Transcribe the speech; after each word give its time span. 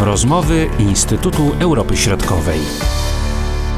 Rozmowy 0.00 0.66
Instytutu 0.78 1.42
Europy 1.60 1.96
Środkowej. 1.96 2.58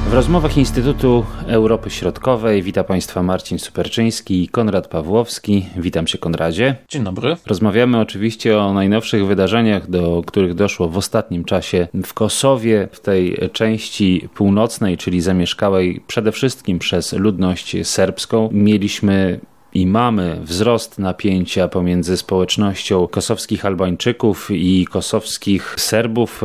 W 0.09 0.13
rozmowach 0.13 0.57
Instytutu 0.57 1.25
Europy 1.47 1.91
Środkowej 1.91 2.63
witam 2.63 2.85
Państwa 2.85 3.23
Marcin 3.23 3.59
Superczyński 3.59 4.43
i 4.43 4.49
Konrad 4.49 4.89
Pawłowski. 4.89 5.67
Witam 5.77 6.07
Cię, 6.07 6.19
Konradzie. 6.19 6.77
Dzień 6.89 7.05
dobry. 7.05 7.37
Rozmawiamy 7.47 8.01
oczywiście 8.01 8.59
o 8.59 8.73
najnowszych 8.73 9.27
wydarzeniach, 9.27 9.91
do 9.91 10.23
których 10.27 10.55
doszło 10.55 10.89
w 10.89 10.97
ostatnim 10.97 11.45
czasie 11.45 11.89
w 12.05 12.15
Kosowie, 12.15 12.89
w 12.93 13.01
tej 13.01 13.37
części 13.53 14.29
północnej, 14.35 14.97
czyli 14.97 15.21
zamieszkałej 15.21 16.03
przede 16.07 16.33
wszystkim 16.33 16.79
przez 16.79 17.13
ludność 17.13 17.77
serbską. 17.83 18.49
Mieliśmy 18.53 19.41
i 19.75 19.87
mamy 19.87 20.41
wzrost 20.43 20.99
napięcia 20.99 21.69
pomiędzy 21.69 22.17
społecznością 22.17 23.09
kosowskich 23.09 23.67
Albańczyków 23.67 24.51
i 24.51 24.87
kosowskich 24.91 25.75
Serbów. 25.79 26.43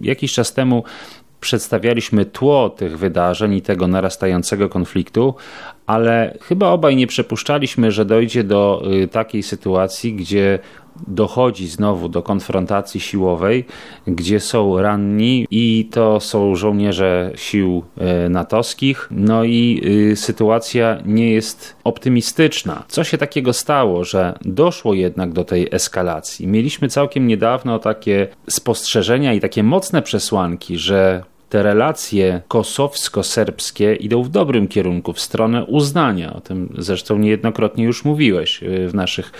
Jakiś 0.00 0.32
czas 0.32 0.54
temu 0.54 0.84
przedstawialiśmy 1.40 2.24
tło 2.24 2.70
tych 2.70 2.98
wydarzeń 2.98 3.54
i 3.54 3.62
tego 3.62 3.86
narastającego 3.86 4.68
konfliktu, 4.68 5.34
ale 5.86 6.38
chyba 6.42 6.68
obaj 6.68 6.96
nie 6.96 7.06
przypuszczaliśmy, 7.06 7.90
że 7.90 8.04
dojdzie 8.04 8.44
do 8.44 8.82
y, 9.04 9.08
takiej 9.08 9.42
sytuacji, 9.42 10.14
gdzie 10.14 10.58
dochodzi 11.06 11.68
znowu 11.68 12.08
do 12.08 12.22
konfrontacji 12.22 13.00
siłowej, 13.00 13.64
gdzie 14.06 14.40
są 14.40 14.78
ranni 14.82 15.46
i 15.50 15.88
to 15.90 16.20
są 16.20 16.56
żołnierze 16.56 17.32
sił 17.34 17.82
y, 18.26 18.28
natowskich. 18.28 19.08
No 19.10 19.44
i 19.44 19.82
y, 20.12 20.16
sytuacja 20.16 20.98
nie 21.04 21.30
jest 21.32 21.76
optymistyczna. 21.84 22.84
Co 22.88 23.04
się 23.04 23.18
takiego 23.18 23.52
stało, 23.52 24.04
że 24.04 24.38
doszło 24.42 24.94
jednak 24.94 25.32
do 25.32 25.44
tej 25.44 25.68
eskalacji? 25.72 26.46
Mieliśmy 26.46 26.88
całkiem 26.88 27.26
niedawno 27.26 27.78
takie 27.78 28.28
spostrzeżenia 28.48 29.34
i 29.34 29.40
takie 29.40 29.62
mocne 29.62 30.02
przesłanki, 30.02 30.78
że 30.78 31.22
te 31.48 31.62
relacje 31.62 32.42
kosowsko-serbskie 32.48 33.96
idą 34.00 34.22
w 34.22 34.28
dobrym 34.28 34.68
kierunku, 34.68 35.12
w 35.12 35.20
stronę 35.20 35.64
uznania. 35.64 36.34
O 36.34 36.40
tym 36.40 36.74
zresztą 36.78 37.18
niejednokrotnie 37.18 37.84
już 37.84 38.04
mówiłeś 38.04 38.62
y, 38.62 38.88
w 38.88 38.94
naszych 38.94 39.32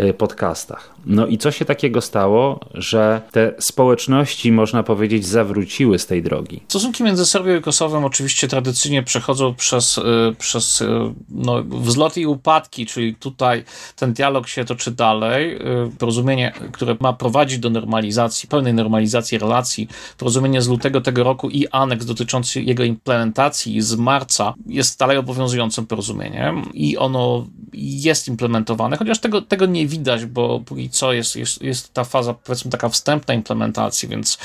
y, 0.00 0.14
podcastach. 0.14 0.94
No 1.06 1.26
i 1.26 1.38
co 1.38 1.50
się 1.50 1.64
takiego 1.64 2.00
stało, 2.00 2.60
że 2.74 3.20
te 3.32 3.54
społeczności, 3.58 4.52
można 4.52 4.82
powiedzieć, 4.82 5.26
zawróciły 5.26 5.98
z 5.98 6.06
tej 6.06 6.22
drogi? 6.22 6.60
Stosunki 6.68 7.04
między 7.04 7.26
Serbią 7.26 7.56
i 7.56 7.60
Kosowem 7.60 8.04
oczywiście 8.04 8.48
tradycyjnie 8.48 9.02
przechodzą 9.02 9.54
przez, 9.54 9.98
y, 9.98 10.02
przez 10.38 10.84
no, 11.30 11.62
wzloty 11.62 12.20
i 12.20 12.26
upadki, 12.26 12.86
czyli 12.86 13.14
tutaj 13.14 13.64
ten 13.96 14.12
dialog 14.12 14.48
się 14.48 14.64
toczy 14.64 14.90
dalej. 14.90 15.58
Porozumienie, 15.98 16.52
które 16.72 16.96
ma 17.00 17.12
prowadzić 17.12 17.58
do 17.58 17.70
normalizacji, 17.70 18.48
pełnej 18.48 18.74
normalizacji 18.74 19.38
relacji, 19.38 19.88
porozumienie 20.18 20.62
z 20.62 20.68
lutego 20.68 21.00
tego 21.00 21.24
roku 21.24 21.50
i 21.54 21.68
aneks 21.68 22.06
dotyczący 22.06 22.62
jego 22.62 22.84
implementacji 22.84 23.82
z 23.82 23.94
marca 23.94 24.54
jest 24.66 24.98
dalej 24.98 25.16
obowiązującym 25.16 25.86
porozumieniem 25.86 26.72
i 26.72 26.96
ono 26.96 27.46
jest 27.72 28.28
implementowane, 28.28 28.96
chociaż 28.96 29.18
tego, 29.18 29.42
tego 29.42 29.66
nie 29.66 29.86
widać, 29.86 30.26
bo 30.26 30.60
póki 30.60 30.90
co 30.90 31.12
jest, 31.12 31.36
jest, 31.36 31.62
jest 31.62 31.92
ta 31.92 32.04
faza, 32.04 32.34
powiedzmy, 32.34 32.70
taka 32.70 32.88
wstępna 32.88 33.34
implementacji, 33.34 34.08
więc 34.08 34.38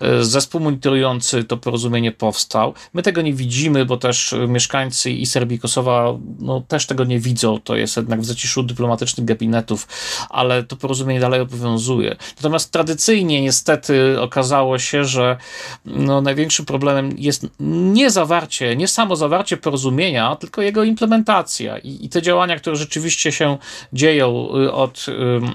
e, 0.00 0.24
zespół 0.24 0.60
monitorujący 0.60 1.44
to 1.44 1.56
porozumienie 1.56 2.12
powstał. 2.12 2.74
My 2.92 3.02
tego 3.02 3.22
nie 3.22 3.32
widzimy, 3.32 3.84
bo 3.84 3.96
też 3.96 4.34
mieszkańcy 4.48 5.10
i 5.10 5.26
Serbii 5.26 5.56
i 5.56 5.60
Kosowa 5.60 6.18
no, 6.38 6.60
też 6.60 6.86
tego 6.86 7.04
nie 7.04 7.20
widzą. 7.20 7.60
To 7.60 7.76
jest 7.76 7.96
jednak 7.96 8.20
w 8.20 8.24
zaciszu 8.24 8.62
dyplomatycznych 8.62 9.26
gabinetów, 9.26 9.88
ale 10.30 10.62
to 10.62 10.76
porozumienie 10.76 11.20
dalej 11.20 11.40
obowiązuje. 11.40 12.16
Natomiast 12.36 12.72
tradycyjnie 12.72 13.42
niestety 13.42 14.20
okazało 14.20 14.78
się, 14.78 15.04
że 15.04 15.36
no, 15.84 16.20
największy 16.20 16.53
największym 16.54 16.64
problemem 16.64 17.14
jest 17.18 17.46
nie 17.60 18.10
zawarcie, 18.10 18.76
nie 18.76 18.88
samo 18.88 19.16
zawarcie 19.16 19.56
porozumienia, 19.56 20.36
tylko 20.36 20.62
jego 20.62 20.84
implementacja 20.84 21.78
i, 21.78 22.04
i 22.04 22.08
te 22.08 22.22
działania, 22.22 22.56
które 22.56 22.76
rzeczywiście 22.76 23.32
się 23.32 23.58
dzieją 23.92 24.48
y, 24.56 24.72
od 24.72 25.06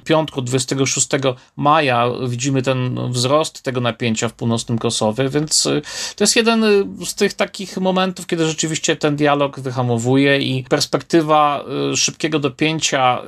piątku 0.03 0.41
26 0.41 1.07
maja, 1.55 2.05
widzimy 2.27 2.61
ten 2.61 3.11
wzrost 3.11 3.61
tego 3.61 3.81
napięcia 3.81 4.27
w 4.27 4.33
północnym 4.33 4.77
Kosowie, 4.77 5.29
więc 5.29 5.65
y, 5.65 5.81
to 6.15 6.23
jest 6.23 6.35
jeden 6.35 6.63
y, 6.63 7.05
z 7.05 7.15
tych 7.15 7.33
takich 7.33 7.77
momentów, 7.77 8.27
kiedy 8.27 8.47
rzeczywiście 8.47 8.95
ten 8.95 9.15
dialog 9.15 9.59
wyhamowuje 9.59 10.39
i 10.39 10.63
perspektywa 10.63 11.65
szybkiego 11.95 12.39
dopięcia 12.39 13.21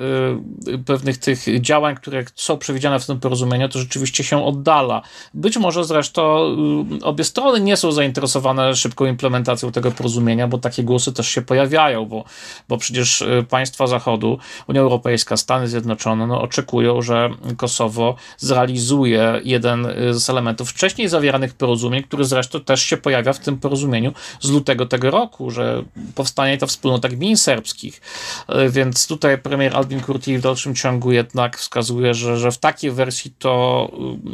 pewnych 0.85 1.17
tych 1.17 1.61
działań, 1.61 1.95
które 1.95 2.25
są 2.35 2.57
przewidziane 2.57 2.99
w 2.99 3.05
tym 3.05 3.19
porozumieniu, 3.19 3.69
to 3.69 3.79
rzeczywiście 3.79 4.23
się 4.23 4.45
oddala. 4.45 5.01
Być 5.33 5.57
może 5.57 5.83
zresztą 5.85 6.55
obie 7.01 7.23
strony 7.23 7.60
nie 7.61 7.77
są 7.77 7.91
zainteresowane 7.91 8.75
szybką 8.75 9.05
implementacją 9.05 9.71
tego 9.71 9.91
porozumienia, 9.91 10.47
bo 10.47 10.57
takie 10.57 10.83
głosy 10.83 11.13
też 11.13 11.27
się 11.27 11.41
pojawiają, 11.41 12.05
bo, 12.05 12.23
bo 12.69 12.77
przecież 12.77 13.21
y, 13.21 13.45
państwa 13.49 13.87
Zachodu, 13.87 14.39
Unia 14.67 14.81
Europejska, 14.81 15.37
Stany 15.37 15.67
Zjednoczone 15.67 16.27
no, 16.27 16.41
oczekują, 16.41 17.01
że 17.01 17.29
Kosowo 17.57 18.15
zrealizuje 18.37 19.41
jeden 19.43 19.85
y, 19.85 20.13
z 20.13 20.29
elementów 20.29 20.69
wcześniej 20.69 21.09
zawieranych 21.09 21.53
porozumień, 21.53 22.03
który 22.03 22.25
zresztą 22.25 22.59
też 22.59 22.81
się 22.81 22.97
pojawia 22.97 23.33
w 23.33 23.39
tym 23.39 23.57
porozumieniu 23.57 24.13
z 24.39 24.49
lutego 24.49 24.85
tego 24.85 25.11
roku, 25.11 25.51
że 25.51 25.83
powstanie 26.15 26.57
ta 26.57 26.65
wspólnota 26.65 27.09
gmin 27.09 27.37
serbskich. 27.37 28.01
Y, 28.49 28.69
więc 28.69 29.07
tutaj 29.07 29.37
premier 29.37 29.75
Albin 29.75 30.01
Kurti 30.01 30.37
w 30.37 30.41
dalszym 30.41 30.75
ciągu 30.75 31.11
jednak 31.11 31.57
wskazuje, 31.57 32.13
że, 32.13 32.37
że 32.37 32.51
w 32.51 32.57
takiej 32.57 32.91
wersji 32.91 33.33
to 33.39 33.91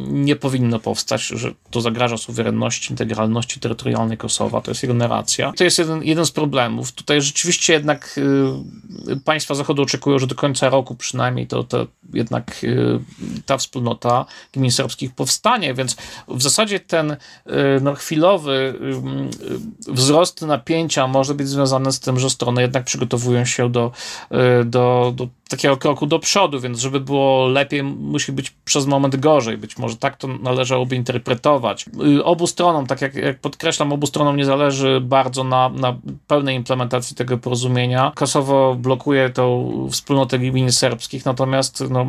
nie 0.08 0.36
powinno 0.36 0.80
powstać, 0.80 1.22
że 1.22 1.52
to 1.72 1.82
zagraża 1.82 2.18
suwerenności, 2.18 2.94
integracji 2.94 3.17
integralności 3.18 3.60
terytorialnej 3.60 4.18
Kosowa, 4.18 4.62
to 4.62 4.72
jest 4.72 4.84
jego 4.84 4.94
narracja. 4.94 5.54
To 5.58 5.64
jest 5.64 5.78
jeden, 5.80 6.04
jeden 6.04 6.26
z 6.26 6.32
problemów. 6.32 6.92
Tutaj 6.92 7.22
rzeczywiście 7.22 7.74
jednak 7.74 8.20
y, 9.08 9.18
państwa 9.26 9.56
Zachodu 9.56 9.82
oczekują, 9.82 10.20
że 10.20 10.28
do 10.28 10.36
końca 10.36 10.70
roku 10.70 10.96
przynajmniej 10.96 11.48
to, 11.48 11.64
to 11.64 11.88
jednak 12.14 12.64
y, 12.64 13.00
ta 13.46 13.58
wspólnota 13.58 14.26
gmin 14.54 14.72
serbskich 14.72 15.16
powstanie, 15.16 15.74
więc 15.74 15.96
w 16.28 16.42
zasadzie 16.42 16.80
ten 16.80 17.12
y, 17.12 17.18
no, 17.82 17.96
chwilowy 17.96 18.74
y, 19.90 19.94
wzrost 19.94 20.42
napięcia 20.42 21.08
może 21.08 21.36
być 21.36 21.48
związany 21.48 21.92
z 21.92 22.00
tym, 22.00 22.20
że 22.20 22.30
strony 22.30 22.62
jednak 22.62 22.84
przygotowują 22.84 23.46
się 23.46 23.70
do, 23.70 23.92
y, 24.62 24.66
do, 24.66 25.14
do 25.16 25.28
takiego 25.48 25.78
kroku 25.78 26.06
do 26.06 26.20
przodu, 26.20 26.60
więc 26.60 26.80
żeby 26.80 27.00
było 27.00 27.48
lepiej, 27.48 27.84
musi 27.84 28.32
być 28.32 28.52
przez 28.66 28.86
moment 28.86 29.16
gorzej. 29.16 29.58
Być 29.58 29.78
może 29.78 29.98
tak 29.98 30.18
to 30.18 30.28
należałoby 30.28 30.96
interpretować. 30.96 31.86
Y, 32.18 32.24
obu 32.24 32.48
stronom, 32.48 32.88
tak 32.88 33.02
jak, 33.02 33.16
jak 33.16 33.40
podkreślam, 33.40 33.94
obu 33.94 34.08
stronom 34.08 34.38
nie 34.38 34.46
zależy 34.46 35.02
bardzo 35.02 35.44
na, 35.44 35.70
na 35.70 35.96
pełnej 36.28 36.56
implementacji 36.56 37.16
tego 37.16 37.38
porozumienia. 37.38 38.12
Kosowo 38.16 38.76
blokuje 38.76 39.30
tą 39.30 39.68
wspólnotę 39.92 40.40
gmin 40.40 40.72
serbskich, 40.72 41.26
natomiast 41.26 41.84
no, 41.90 42.06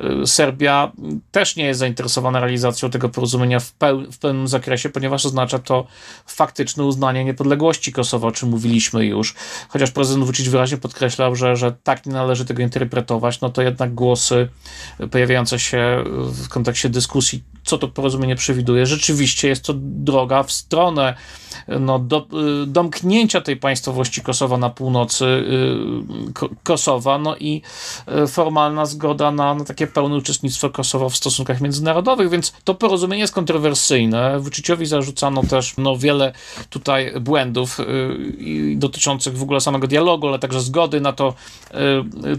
y, 0.00 0.22
y, 0.22 0.26
Serbia 0.26 0.92
też 1.30 1.56
nie 1.56 1.64
jest 1.64 1.80
zainteresowana 1.80 2.40
realizacją 2.40 2.90
tego 2.90 3.08
porozumienia 3.08 3.60
w, 3.60 3.72
peł, 3.72 4.12
w 4.12 4.18
pełnym 4.18 4.48
zakresie, 4.48 4.88
ponieważ 4.88 5.26
oznacza 5.26 5.58
to 5.58 5.86
faktyczne 6.26 6.84
uznanie 6.84 7.24
niepodległości 7.24 7.92
Kosowa, 7.92 8.28
o 8.28 8.32
czym 8.32 8.48
mówiliśmy 8.48 9.06
już. 9.06 9.34
Chociaż 9.68 9.90
prezydent 9.90 10.26
Vucic 10.26 10.48
wyraźnie 10.48 10.78
podkreślał, 10.78 11.36
że, 11.36 11.56
że 11.56 11.72
tak 11.82 12.06
nie 12.06 12.12
należy 12.12 12.44
tego 12.52 12.62
interpretować, 12.62 13.40
no 13.40 13.50
to 13.50 13.62
jednak 13.62 13.94
głosy 13.94 14.48
pojawiające 15.10 15.58
się 15.58 16.04
w 16.06 16.48
kontekście 16.48 16.88
dyskusji, 16.88 17.42
co 17.64 17.78
to 17.78 17.88
porozumienie 17.88 18.36
przewiduje, 18.36 18.86
rzeczywiście 18.86 19.48
jest 19.48 19.64
to 19.64 19.74
droga 19.76 20.42
w 20.42 20.52
stronę 20.52 21.14
no, 21.68 21.98
do, 21.98 22.26
domknięcia 22.66 23.40
tej 23.40 23.56
państwowości 23.56 24.22
Kosowa 24.22 24.58
na 24.58 24.70
północy 24.70 25.24
y, 25.24 26.56
Kosowa, 26.62 27.18
no 27.18 27.36
i 27.36 27.62
y, 28.24 28.26
formalna 28.26 28.86
zgoda 28.86 29.30
na, 29.30 29.54
na 29.54 29.64
takie 29.64 29.86
pełne 29.86 30.16
uczestnictwo 30.16 30.70
Kosowa 30.70 31.08
w 31.08 31.16
stosunkach 31.16 31.60
międzynarodowych, 31.60 32.30
więc 32.30 32.52
to 32.64 32.74
porozumienie 32.74 33.20
jest 33.20 33.34
kontrowersyjne. 33.34 34.40
Vuciciowi 34.40 34.86
zarzucano 34.86 35.42
też 35.42 35.74
no, 35.78 35.96
wiele 35.96 36.32
tutaj 36.70 37.12
błędów 37.20 37.80
y, 37.80 37.84
dotyczących 38.76 39.38
w 39.38 39.42
ogóle 39.42 39.60
samego 39.60 39.86
dialogu, 39.86 40.28
ale 40.28 40.38
także 40.38 40.60
zgody 40.60 41.00
na 41.00 41.12
to, 41.12 41.34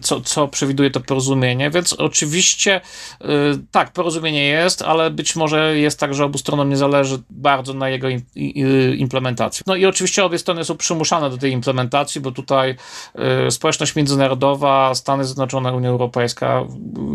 co, 0.01 0.21
co 0.21 0.47
przewiduje 0.47 0.91
to 0.91 0.99
porozumienie, 0.99 1.69
więc 1.69 1.93
oczywiście 1.93 2.81
tak, 3.71 3.91
porozumienie 3.91 4.47
jest, 4.47 4.81
ale 4.81 5.11
być 5.11 5.35
może 5.35 5.77
jest 5.77 5.99
tak, 5.99 6.13
że 6.13 6.25
obu 6.25 6.37
stronom 6.37 6.69
nie 6.69 6.77
zależy 6.77 7.21
bardzo 7.29 7.73
na 7.73 7.89
jego 7.89 8.07
implementacji. 8.95 9.12
No 9.67 9.75
i 9.75 9.85
oczywiście 9.85 10.25
obie 10.25 10.39
strony 10.39 10.65
są 10.65 10.77
przymuszane 10.77 11.29
do 11.29 11.37
tej 11.37 11.51
implementacji, 11.51 12.21
bo 12.21 12.31
tutaj 12.31 12.75
y, 13.47 13.51
społeczność 13.51 13.95
międzynarodowa, 13.95 14.95
Stany 14.95 15.25
Zjednoczone, 15.25 15.73
Unia 15.73 15.89
Europejska 15.89 16.43
że 16.43 16.67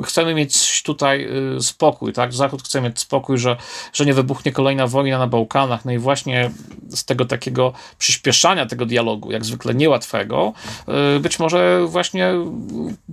chcemy 0.04 0.34
mieć 0.34 0.82
tutaj 0.82 1.28
spokój, 1.60 2.12
tak? 2.12 2.32
Zachód 2.32 2.62
chce 2.62 2.80
mieć 2.80 3.00
spokój, 3.00 3.38
że, 3.38 3.56
że 3.92 4.06
nie 4.06 4.14
wybuchnie 4.14 4.52
kolejna 4.52 4.86
wojna 4.86 5.18
na 5.18 5.26
Bałkanach. 5.26 5.84
No 5.84 5.92
i 5.92 5.98
właśnie 5.98 6.50
z 6.88 7.04
tego 7.04 7.24
takiego 7.24 7.72
przyspieszania 7.98 8.66
tego 8.66 8.86
dialogu, 8.86 9.32
jak 9.32 9.44
zwykle 9.44 9.74
niełatwego, 9.74 10.52
być 11.20 11.38
może 11.38 11.86
właśnie 11.86 12.32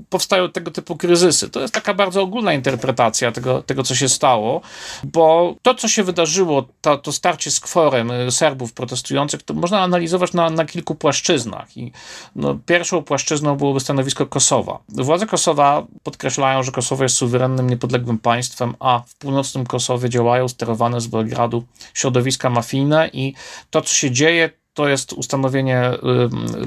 powstają 0.10 0.52
tego 0.52 0.72
typu 0.72 0.96
kryzysy. 0.96 1.50
To 1.50 1.62
jest 1.62 1.74
taka 1.74 1.94
bardzo 1.94 2.22
ogólna 2.22 2.54
interpretacja 2.54 3.32
tego, 3.32 3.62
tego 3.62 3.84
co 3.84 3.96
się 3.96 4.10
stało, 4.10 4.62
bo 5.04 5.56
to, 5.62 5.76
co 5.76 5.88
się 5.88 6.04
wydarzyło, 6.04 6.68
to, 6.82 6.98
to 6.98 7.12
starcie 7.12 7.52
z 7.52 7.60
kworem 7.60 8.12
Serbów 8.30 8.65
protestujących, 8.74 9.44
to 9.44 9.54
można 9.54 9.82
analizować 9.82 10.34
na, 10.34 10.50
na 10.50 10.66
kilku 10.66 10.96
płaszczyznach. 10.96 11.78
I 11.78 11.92
no, 12.36 12.58
pierwszą 12.66 13.04
płaszczyzną 13.04 13.56
byłoby 13.56 13.80
stanowisko 13.80 14.26
Kosowa. 14.26 14.80
Władze 14.90 15.26
Kosowa 15.26 15.86
podkreślają, 16.04 16.64
że 16.64 16.72
Kosowo 16.72 17.04
jest 17.04 17.16
suwerennym, 17.16 17.70
niepodległym 17.70 18.18
państwem, 18.18 18.76
a 18.80 19.04
w 19.08 19.16
północnym 19.16 19.66
Kosowie 19.66 20.10
działają 20.10 20.48
sterowane 20.48 21.02
z 21.02 21.08
Belgradu 21.08 21.64
środowiska 21.94 22.50
mafijne 22.50 23.10
i 23.14 23.34
to, 23.70 23.82
co 23.82 23.94
się 23.94 24.12
dzieje, 24.12 24.50
to 24.76 24.88
jest 24.88 25.14
ustanowienie 25.14 25.92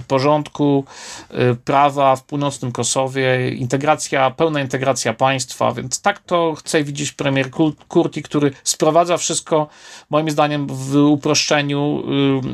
porządku, 0.08 0.84
y, 1.30 1.56
prawa 1.64 2.16
w 2.16 2.24
północnym 2.24 2.72
Kosowie, 2.72 3.50
integracja, 3.50 4.30
pełna 4.30 4.60
integracja 4.60 5.14
państwa, 5.14 5.72
więc 5.72 6.00
tak 6.00 6.18
to 6.18 6.54
chce 6.54 6.84
widzieć 6.84 7.12
premier 7.12 7.50
Kurti, 7.88 8.22
który 8.22 8.50
sprowadza 8.64 9.16
wszystko, 9.16 9.68
moim 10.10 10.30
zdaniem, 10.30 10.66
w 10.70 10.96
uproszczeniu 10.96 12.02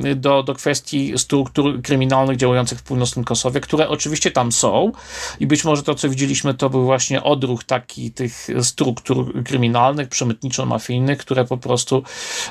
y, 0.05 0.15
do, 0.15 0.43
do 0.43 0.55
kwestii 0.55 1.13
struktur 1.17 1.83
kryminalnych 1.83 2.37
działających 2.37 2.79
w 2.79 2.83
północnym 2.83 3.25
Kosowie, 3.25 3.61
które 3.61 3.89
oczywiście 3.89 4.31
tam 4.31 4.53
są. 4.53 4.93
I 5.41 5.47
być 5.47 5.65
może 5.65 5.83
to, 5.83 5.95
co 5.95 6.09
widzieliśmy, 6.09 6.55
to 6.55 6.71
był 6.71 6.85
właśnie 6.85 7.23
odruch 7.23 7.65
taki 7.65 8.11
tych 8.11 8.49
struktur 8.63 9.45
kryminalnych, 9.45 10.09
przemytniczo-mafijnych, 10.09 11.17
które 11.17 11.45
po 11.45 11.57
prostu 11.57 12.03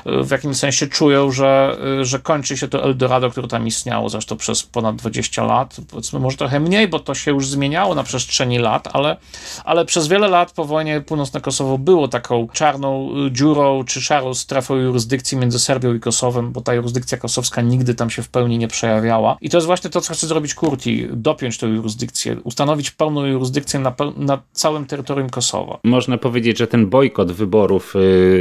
y, 0.06 0.24
w 0.24 0.30
jakimś 0.30 0.56
sensie 0.56 0.86
czują, 0.86 1.30
że, 1.30 1.78
że 2.02 2.18
kończy 2.18 2.56
się 2.56 2.68
to 2.68 2.93
Eldorado, 2.94 3.30
które 3.30 3.48
tam 3.48 3.66
istniało 3.66 4.08
zresztą 4.08 4.36
przez 4.36 4.62
ponad 4.62 4.96
20 4.96 5.44
lat, 5.44 5.76
powiedzmy 5.90 6.18
może 6.20 6.36
trochę 6.36 6.60
mniej, 6.60 6.88
bo 6.88 6.98
to 6.98 7.14
się 7.14 7.30
już 7.30 7.48
zmieniało 7.48 7.94
na 7.94 8.02
przestrzeni 8.02 8.58
lat, 8.58 8.88
ale, 8.92 9.16
ale 9.64 9.84
przez 9.84 10.08
wiele 10.08 10.28
lat 10.28 10.52
po 10.52 10.64
wojnie 10.64 11.00
północne 11.00 11.40
Kosowo 11.40 11.78
było 11.78 12.08
taką 12.08 12.48
czarną 12.52 13.10
dziurą 13.30 13.84
czy 13.84 14.00
szarą 14.00 14.34
strefą 14.34 14.76
jurysdykcji 14.76 15.38
między 15.38 15.58
Serbią 15.58 15.94
i 15.94 16.00
Kosowem, 16.00 16.52
bo 16.52 16.60
ta 16.60 16.74
jurysdykcja 16.74 17.18
kosowska 17.18 17.62
nigdy 17.62 17.94
tam 17.94 18.10
się 18.10 18.22
w 18.22 18.28
pełni 18.28 18.58
nie 18.58 18.68
przejawiała. 18.68 19.36
I 19.40 19.50
to 19.50 19.56
jest 19.56 19.66
właśnie 19.66 19.90
to, 19.90 20.00
co 20.00 20.14
chce 20.14 20.26
zrobić 20.26 20.54
Kurti, 20.54 21.06
dopiąć 21.12 21.58
tę 21.58 21.66
jurysdykcję, 21.66 22.36
ustanowić 22.44 22.90
pełną 22.90 23.24
jurysdykcję 23.24 23.80
na, 23.80 23.94
na 24.16 24.42
całym 24.52 24.86
terytorium 24.86 25.30
Kosowa. 25.30 25.78
Można 25.84 26.18
powiedzieć, 26.18 26.58
że 26.58 26.66
ten 26.66 26.86
bojkot 26.86 27.32
wyborów 27.32 27.94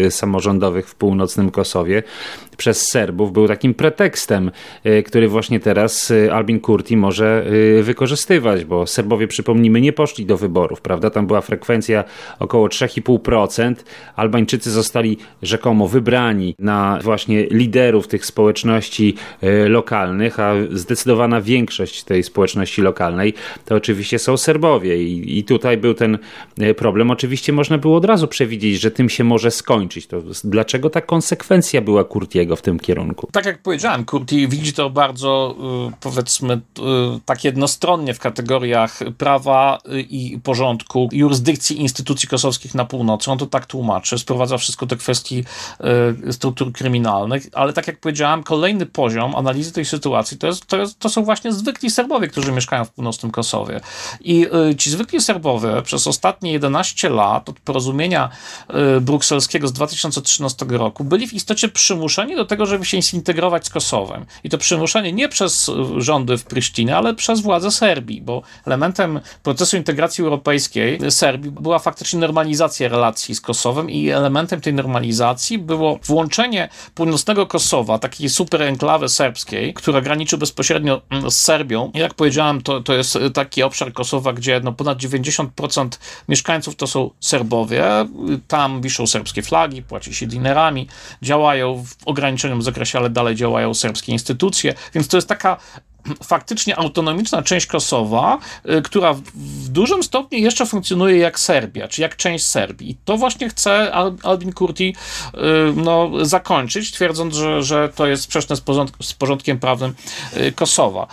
y, 0.06 0.12
samorządowych 0.12 0.90
w 0.90 0.96
północnym 0.96 1.52
Kosowie 1.52 2.04
przez 2.58 2.90
Serbów 2.90 3.34
był 3.34 3.48
takim 3.48 3.74
pretekstem 3.74 4.43
Y, 4.86 5.04
który 5.04 5.28
właśnie 5.28 5.60
teraz 5.60 6.12
y, 6.12 6.34
Albin 6.34 6.60
Kurti 6.60 6.98
może 6.98 7.46
y, 7.80 7.84
wykorzystywać, 7.84 8.66
bo 8.66 8.88
Serbowie, 8.88 9.28
przypomnijmy, 9.28 9.82
nie 9.82 9.94
poszli 9.94 10.26
do 10.26 10.38
wyborów, 10.38 10.82
prawda? 10.82 11.10
Tam 11.10 11.28
była 11.28 11.42
frekwencja 11.42 12.04
około 12.40 12.68
3,5%. 12.68 13.76
Albańczycy 14.16 14.72
zostali 14.72 15.18
rzekomo 15.42 15.88
wybrani 15.88 16.56
na 16.60 17.00
właśnie 17.04 17.46
liderów 17.46 18.08
tych 18.08 18.26
społeczności 18.26 19.16
lokalnych, 19.68 20.40
a 20.40 20.54
zdecydowana 20.72 21.42
większość 21.42 22.04
tej 22.04 22.24
społeczności 22.24 22.82
lokalnej 22.82 23.34
to 23.66 23.76
oczywiście 23.76 24.20
są 24.20 24.38
Serbowie 24.38 25.04
i, 25.04 25.40
i 25.40 25.44
tutaj 25.44 25.78
był 25.78 25.94
ten 25.94 26.18
problem. 26.78 27.12
Oczywiście 27.12 27.54
można 27.54 27.78
było 27.78 27.98
od 27.98 28.06
razu 28.06 28.28
przewidzieć, 28.28 28.82
że 28.82 28.92
tym 28.92 29.10
się 29.10 29.24
może 29.24 29.52
skończyć. 29.52 30.08
To 30.08 30.22
dlaczego 30.44 30.90
ta 30.90 31.02
konsekwencja 31.02 31.82
była 31.82 32.04
Kurtiego 32.04 32.56
w 32.56 32.62
tym 32.62 32.80
kierunku? 32.80 33.30
Tak 33.32 33.46
jak 33.46 33.62
powiedziałem, 33.62 34.06
Kurti 34.06 34.33
widzi 34.34 34.74
to 34.74 34.90
bardzo, 34.90 35.56
y, 35.90 35.94
powiedzmy, 36.00 36.54
y, 36.54 36.60
tak 37.26 37.44
jednostronnie 37.44 38.14
w 38.14 38.20
kategoriach 38.20 39.00
prawa 39.18 39.80
y, 39.94 40.02
i 40.02 40.40
porządku, 40.40 41.10
jurysdykcji 41.12 41.82
instytucji 41.82 42.30
kosowskich 42.30 42.76
na 42.76 42.86
północy. 42.86 43.32
On 43.32 43.38
to 43.38 43.46
tak 43.46 43.66
tłumaczy, 43.66 44.20
sprowadza 44.20 44.58
wszystko 44.58 44.86
do 44.86 44.98
kwestii 44.98 45.44
struktur 46.32 46.72
kryminalnych, 46.72 47.44
ale 47.54 47.74
tak 47.74 47.88
jak 47.88 48.00
powiedziałem, 48.00 48.44
kolejny 48.44 48.86
poziom 48.86 49.36
analizy 49.36 49.72
tej 49.72 49.86
sytuacji 49.86 50.38
to, 50.38 50.48
jest, 50.48 50.66
to, 50.66 50.78
jest, 50.78 51.00
to 51.00 51.10
są 51.10 51.24
właśnie 51.24 51.54
zwykli 51.54 51.90
Serbowie, 51.90 52.28
którzy 52.28 52.52
mieszkają 52.52 52.86
w 52.86 52.92
północnym 52.92 53.32
Kosowie. 53.32 53.80
I 54.22 54.48
ci 54.78 54.90
zwykli 54.90 55.22
Serbowie 55.22 55.82
przez 55.82 56.08
ostatnie 56.08 56.52
11 56.52 57.10
lat 57.10 57.50
od 57.50 57.60
porozumienia 57.60 58.30
brukselskiego 59.02 59.68
z 59.68 59.74
2013 59.74 60.66
roku 60.70 61.04
byli 61.04 61.28
w 61.28 61.34
istocie 61.34 61.70
przymuszeni 61.70 62.36
do 62.36 62.46
tego, 62.46 62.66
żeby 62.66 62.86
się 62.86 63.02
zintegrować 63.02 63.66
z 63.66 63.70
Kosowem. 63.70 64.23
I 64.44 64.50
to 64.50 64.58
przymuszenie 64.58 65.14
nie 65.14 65.30
przez 65.30 65.72
rządy 65.98 66.38
w 66.38 66.44
Pryszcinie, 66.44 66.98
ale 66.98 67.14
przez 67.14 67.42
władze 67.42 67.72
Serbii, 67.72 68.22
bo 68.22 68.42
elementem 68.66 69.20
procesu 69.44 69.78
integracji 69.78 70.24
europejskiej 70.24 71.00
Serbii 71.12 71.52
była 71.52 71.80
faktycznie 71.80 72.20
normalizacja 72.20 72.90
relacji 72.90 73.36
z 73.36 73.42
Kosowem 73.42 73.90
i 73.90 74.10
elementem 74.10 74.62
tej 74.62 74.74
normalizacji 74.74 75.58
było 75.58 76.00
włączenie 76.04 76.70
północnego 76.96 77.48
Kosowa, 77.48 78.00
takiej 78.00 78.30
super 78.30 78.62
enklawy 78.62 79.10
serbskiej, 79.10 79.74
która 79.74 80.02
graniczy 80.02 80.38
bezpośrednio 80.38 81.02
mm, 81.10 81.32
z 81.32 81.38
Serbią. 81.38 81.92
Jak 81.94 82.14
powiedziałem, 82.14 82.62
to, 82.62 82.82
to 82.82 82.94
jest 82.94 83.18
taki 83.34 83.64
obszar 83.64 83.94
Kosowa, 83.94 84.34
gdzie 84.34 84.62
no 84.64 84.72
ponad 84.74 84.98
90% 84.98 85.88
mieszkańców 86.30 86.76
to 86.76 86.88
są 86.88 87.10
Serbowie. 87.20 87.84
Tam 88.48 88.82
wiszą 88.82 89.08
serbskie 89.08 89.42
flagi, 89.42 89.82
płaci 89.82 90.14
się 90.14 90.28
dinerami, 90.28 90.88
działają 91.22 91.84
w 91.86 91.96
ograniczonym 92.06 92.62
zakresie, 92.62 93.00
ale 93.00 93.10
dalej 93.10 93.36
działają 93.36 93.74
serbskie 93.74 94.12
instytucje. 94.14 94.74
Więc 94.94 95.08
to 95.08 95.18
jest 95.18 95.28
taka 95.28 95.58
faktycznie 96.24 96.78
autonomiczna 96.80 97.42
część 97.42 97.66
Kosowa, 97.66 98.40
y, 98.70 98.82
która 98.82 99.14
w 99.36 99.70
dużym 99.70 100.04
stopniu 100.04 100.40
jeszcze 100.40 100.66
funkcjonuje 100.66 101.18
jak 101.18 101.40
Serbia, 101.40 101.88
czy 101.88 102.02
jak 102.02 102.16
część 102.16 102.46
Serbii. 102.46 102.92
I 102.92 102.96
to 103.06 103.18
właśnie 103.18 103.50
chce 103.50 103.94
Albin 104.24 104.54
Kurti 104.54 104.96
y, 105.34 105.40
no, 105.76 106.12
zakończyć, 106.22 106.92
twierdząc, 106.92 107.36
że, 107.36 107.64
że 107.64 107.90
to 107.96 108.08
jest 108.08 108.24
sprzeczne 108.24 108.56
z, 108.56 108.62
porządk 108.62 109.04
z 109.04 109.14
porządkiem 109.14 109.60
prawnym 109.60 109.94
y, 110.38 110.52
Kosowa. 110.52 111.08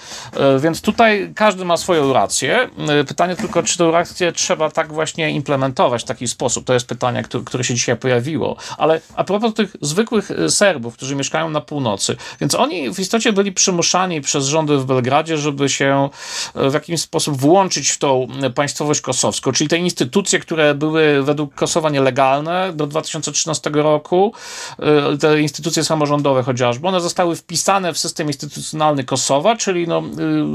Więc 0.61 0.81
tutaj 0.81 1.33
każdy 1.35 1.65
ma 1.65 1.77
swoją 1.77 2.13
rację. 2.13 2.69
Pytanie 3.09 3.37
tylko, 3.37 3.63
czy 3.63 3.79
tę 3.79 3.91
rację 3.91 4.33
trzeba 4.33 4.71
tak 4.71 4.93
właśnie 4.93 5.31
implementować 5.31 6.03
w 6.03 6.05
taki 6.05 6.29
sposób. 6.29 6.65
To 6.65 6.75
jest 6.75 6.87
pytanie, 6.87 7.23
które, 7.23 7.45
które 7.45 7.65
się 7.65 7.75
dzisiaj 7.75 7.97
pojawiło. 7.97 8.57
Ale 8.79 9.01
a 9.15 9.25
propos 9.25 9.55
tych 9.55 9.77
zwykłych 9.81 10.31
Serbów, 10.49 10.95
którzy 10.95 11.17
mieszkają 11.17 11.51
na 11.51 11.61
północy, 11.61 12.17
więc 12.41 12.55
oni 12.55 12.95
w 12.95 12.99
istocie 12.99 13.33
byli 13.33 13.53
przymuszani 13.53 14.21
przez 14.21 14.47
rządy 14.47 14.80
w 14.81 14.85
Belgradzie, 14.85 15.38
żeby 15.38 15.69
się 15.69 16.09
e, 16.55 16.71
w 16.71 16.75
jakiś 16.75 17.00
sposób 17.00 17.37
włączyć 17.37 17.91
w 17.91 17.99
tą 17.99 18.27
państwowość 18.55 19.00
kosowską, 19.00 19.53
czyli 19.53 19.69
te 19.69 19.79
instytucje, 19.79 20.39
które 20.39 20.75
były 20.75 21.22
według 21.22 21.55
Kosowa 21.55 21.91
nielegalne 21.91 22.72
do 22.75 22.87
2013 22.87 23.70
roku, 23.70 24.32
e, 24.79 25.19
te 25.19 25.41
instytucje 25.41 25.84
samorządowe 25.84 26.43
chociażby, 26.43 26.89
one 26.89 27.01
zostały 27.01 27.37
wpisane 27.37 27.93
w 27.93 27.99
system 27.99 28.27
instytucjonalny 28.27 29.05
Kosowa, 29.05 29.56
czyli 29.56 29.89
no, 29.89 30.03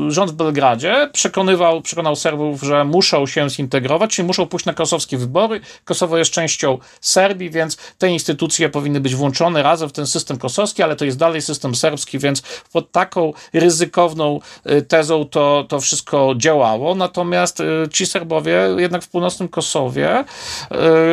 e, 0.08 0.12
rząd 0.12 0.32
w 0.32 0.34
Belgradzie 0.34 1.10
przekonywał, 1.13 1.82
przekonał 1.82 2.15
Serbów, 2.15 2.62
że 2.62 2.84
muszą 2.84 3.27
się 3.27 3.50
zintegrować, 3.50 4.15
czyli 4.15 4.27
muszą 4.27 4.46
pójść 4.46 4.65
na 4.65 4.74
kosowskie 4.74 5.17
wybory. 5.17 5.62
Kosowo 5.86 6.17
jest 6.17 6.32
częścią 6.32 6.77
Serbii, 7.01 7.50
więc 7.50 7.77
te 7.98 8.10
instytucje 8.10 8.70
powinny 8.70 9.00
być 9.00 9.15
włączone 9.15 9.63
razem 9.63 9.89
w 9.89 9.91
ten 9.91 10.08
system 10.08 10.38
kosowski, 10.38 10.84
ale 10.84 10.96
to 10.96 11.05
jest 11.05 11.17
dalej 11.17 11.41
system 11.41 11.75
serbski, 11.75 12.20
więc 12.20 12.41
pod 12.72 12.91
taką 12.91 13.34
ryzykowną 13.53 14.14
pewną 14.15 14.39
y, 14.72 14.81
tezą 14.81 15.25
to, 15.25 15.65
to 15.69 15.79
wszystko 15.79 16.34
działało, 16.38 16.95
natomiast 16.95 17.60
y, 17.60 17.63
ci 17.91 18.05
Serbowie 18.05 18.60
jednak 18.77 19.03
w 19.03 19.10
północnym 19.10 19.50
Kosowie, 19.50 20.24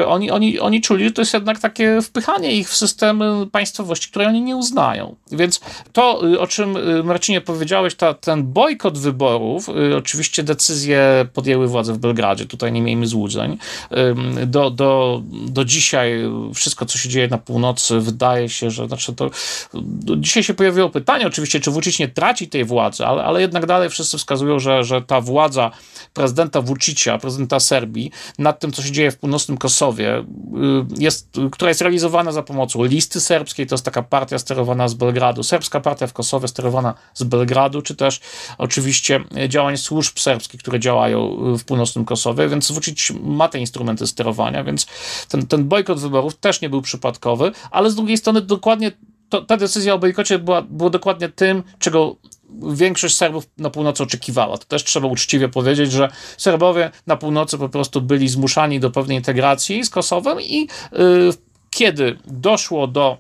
y, 0.01 0.07
oni, 0.07 0.31
oni, 0.31 0.61
oni 0.61 0.81
czuli, 0.81 1.05
że 1.05 1.11
to 1.11 1.23
jest 1.23 1.35
jednak 1.35 1.59
takie 1.59 2.03
wpychanie 2.03 2.53
ich 2.53 2.69
w 2.69 2.77
system 2.77 3.23
państwowości, 3.53 4.11
której 4.11 4.29
oni 4.29 4.41
nie 4.41 4.57
uznają. 4.57 5.17
Więc 5.33 5.61
to, 5.93 6.21
o 6.39 6.47
czym 6.47 6.77
Marcinie 7.05 7.41
powiedziałeś, 7.41 7.95
ta, 7.95 8.15
ten 8.15 8.43
bojkot 8.45 8.99
wyborów, 8.99 9.69
oczywiście 9.99 10.43
decyzje 10.43 11.27
podjęły 11.35 11.69
władze 11.69 11.93
w 11.93 11.99
Belgradzie, 11.99 12.47
tutaj 12.47 12.73
nie 12.73 12.83
miejmy 12.83 13.07
złudzeń. 13.07 13.59
Do, 14.47 14.71
do, 14.71 15.23
do 15.49 15.65
dzisiaj 15.65 16.23
wszystko, 16.55 16.87
co 16.87 16.99
się 16.99 17.09
dzieje 17.09 17.29
na 17.29 17.39
północy, 17.39 18.01
wydaje 18.01 18.49
się, 18.49 18.71
że 18.71 18.87
znaczy 18.87 19.13
to, 19.13 19.31
dzisiaj 20.17 20.43
się 20.43 20.55
pojawiło 20.55 20.91
pytanie 20.91 21.27
oczywiście, 21.27 21.61
czy 21.61 21.71
Vucic 21.71 21.99
nie 21.99 22.09
traci 22.09 22.49
tej 22.49 22.65
władzy, 22.65 22.92
ale, 23.01 23.25
ale 23.25 23.41
jednak 23.41 23.67
dalej 23.67 23.91
wszyscy 23.91 24.19
wskazują, 24.19 24.59
że, 24.59 24.85
że 24.85 25.03
ta 25.03 25.21
władza 25.21 25.71
prezydenta 26.15 26.61
Vučića, 26.61 27.19
prezydenta 27.19 27.61
Serbii, 27.61 28.11
nad 28.39 28.61
tym, 28.61 28.73
co 28.73 28.83
się 28.83 28.93
dzieje 28.93 29.11
w 29.11 29.19
północnym 29.19 29.59
Kosowie, 29.59 30.19
y, 30.19 30.25
jest, 30.99 31.29
która 31.53 31.69
jest 31.69 31.81
realizowana 31.81 32.33
za 32.33 32.43
pomocą 32.43 32.85
listy 32.85 33.21
serbskiej, 33.21 33.67
to 33.67 33.75
jest 33.75 33.85
taka 33.85 34.03
partia 34.03 34.39
sterowana 34.39 34.89
z 34.89 34.95
Belgradu, 34.95 35.43
serbska 35.43 35.81
partia 35.81 36.07
w 36.07 36.13
Kosowie 36.13 36.49
sterowana 36.49 36.95
z 37.15 37.23
Belgradu, 37.23 37.83
czy 37.83 37.97
też 37.97 38.21
oczywiście 38.59 39.25
działań 39.49 39.77
służb 39.77 40.19
serbskich, 40.19 40.61
które 40.61 40.81
działają 40.81 41.37
w 41.59 41.65
północnym 41.65 42.05
Kosowie, 42.05 42.49
więc 42.49 42.73
Vučić 42.73 43.13
ma 43.25 43.49
te 43.49 43.59
instrumenty 43.59 44.07
sterowania, 44.07 44.65
więc 44.65 44.87
ten, 45.29 45.47
ten 45.47 45.69
bojkot 45.69 46.01
wyborów 46.01 46.37
też 46.37 46.61
nie 46.61 46.71
był 46.71 46.83
przypadkowy, 46.83 47.53
ale 47.71 47.91
z 47.91 47.95
drugiej 47.95 48.17
strony 48.17 48.41
dokładnie 48.41 48.93
to, 49.33 49.43
ta 49.43 49.57
decyzja 49.57 49.95
o 49.95 49.99
bojkocie 49.99 50.39
była, 50.39 50.63
była 50.63 50.91
dokładnie 50.91 51.29
tym, 51.29 51.63
czego 51.79 52.17
większość 52.73 53.17
Serbów 53.17 53.49
na 53.59 53.71
północy 53.71 54.03
oczekiwała. 54.03 54.59
To 54.59 54.65
też 54.65 54.85
trzeba 54.85 55.09
uczciwie 55.09 55.49
powiedzieć, 55.49 55.93
że 55.93 56.09
Serbowie 56.37 56.91
na 57.07 57.17
północy 57.17 57.59
po 57.59 57.69
prostu 57.69 58.03
byli 58.03 58.29
zmuszani 58.29 58.81
do 58.81 58.91
pewnej 58.91 59.17
integracji 59.17 59.85
z 59.85 59.91
Kosowem 59.91 60.41
i 60.41 60.69
yy, 60.93 61.33
kiedy 61.71 62.19
doszło 62.25 62.87
do 62.87 63.19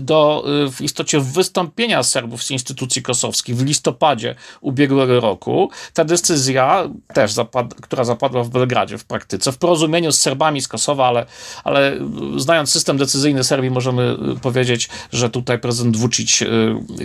do 0.00 0.44
w 0.72 0.80
istocie 0.80 1.20
wystąpienia 1.20 2.02
Serbów 2.02 2.42
z 2.42 2.50
instytucji 2.50 3.02
kosowskich 3.02 3.56
w 3.56 3.64
listopadzie 3.64 4.34
ubiegłego 4.60 5.20
roku. 5.20 5.70
Ta 5.94 6.04
decyzja 6.04 6.88
też, 7.14 7.32
zapad, 7.32 7.74
która 7.74 8.04
zapadła 8.04 8.44
w 8.44 8.48
Belgradzie 8.48 8.98
w 8.98 9.04
praktyce, 9.04 9.52
w 9.52 9.58
porozumieniu 9.58 10.12
z 10.12 10.20
Serbami 10.20 10.60
z 10.60 10.68
Kosowa, 10.68 11.06
ale, 11.06 11.26
ale 11.64 11.98
znając 12.36 12.70
system 12.70 12.96
decyzyjny 12.96 13.44
Serbii 13.44 13.70
możemy 13.70 14.16
powiedzieć, 14.42 14.88
że 15.12 15.30
tutaj 15.30 15.58
prezydent 15.58 15.96
Vucic 15.96 16.42
y, 16.42 16.46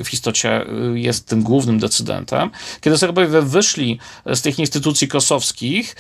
w 0.04 0.14
istocie 0.14 0.66
y, 0.94 1.00
jest 1.00 1.28
tym 1.28 1.44
głównym 1.44 1.80
decydentem. 1.80 2.50
Kiedy 2.82 2.98
Serbowie 2.98 3.42
wyszli 3.42 4.00
z 4.26 4.42
tych 4.42 4.60
instytucji 4.60 5.08
kosowskich, 5.08 5.96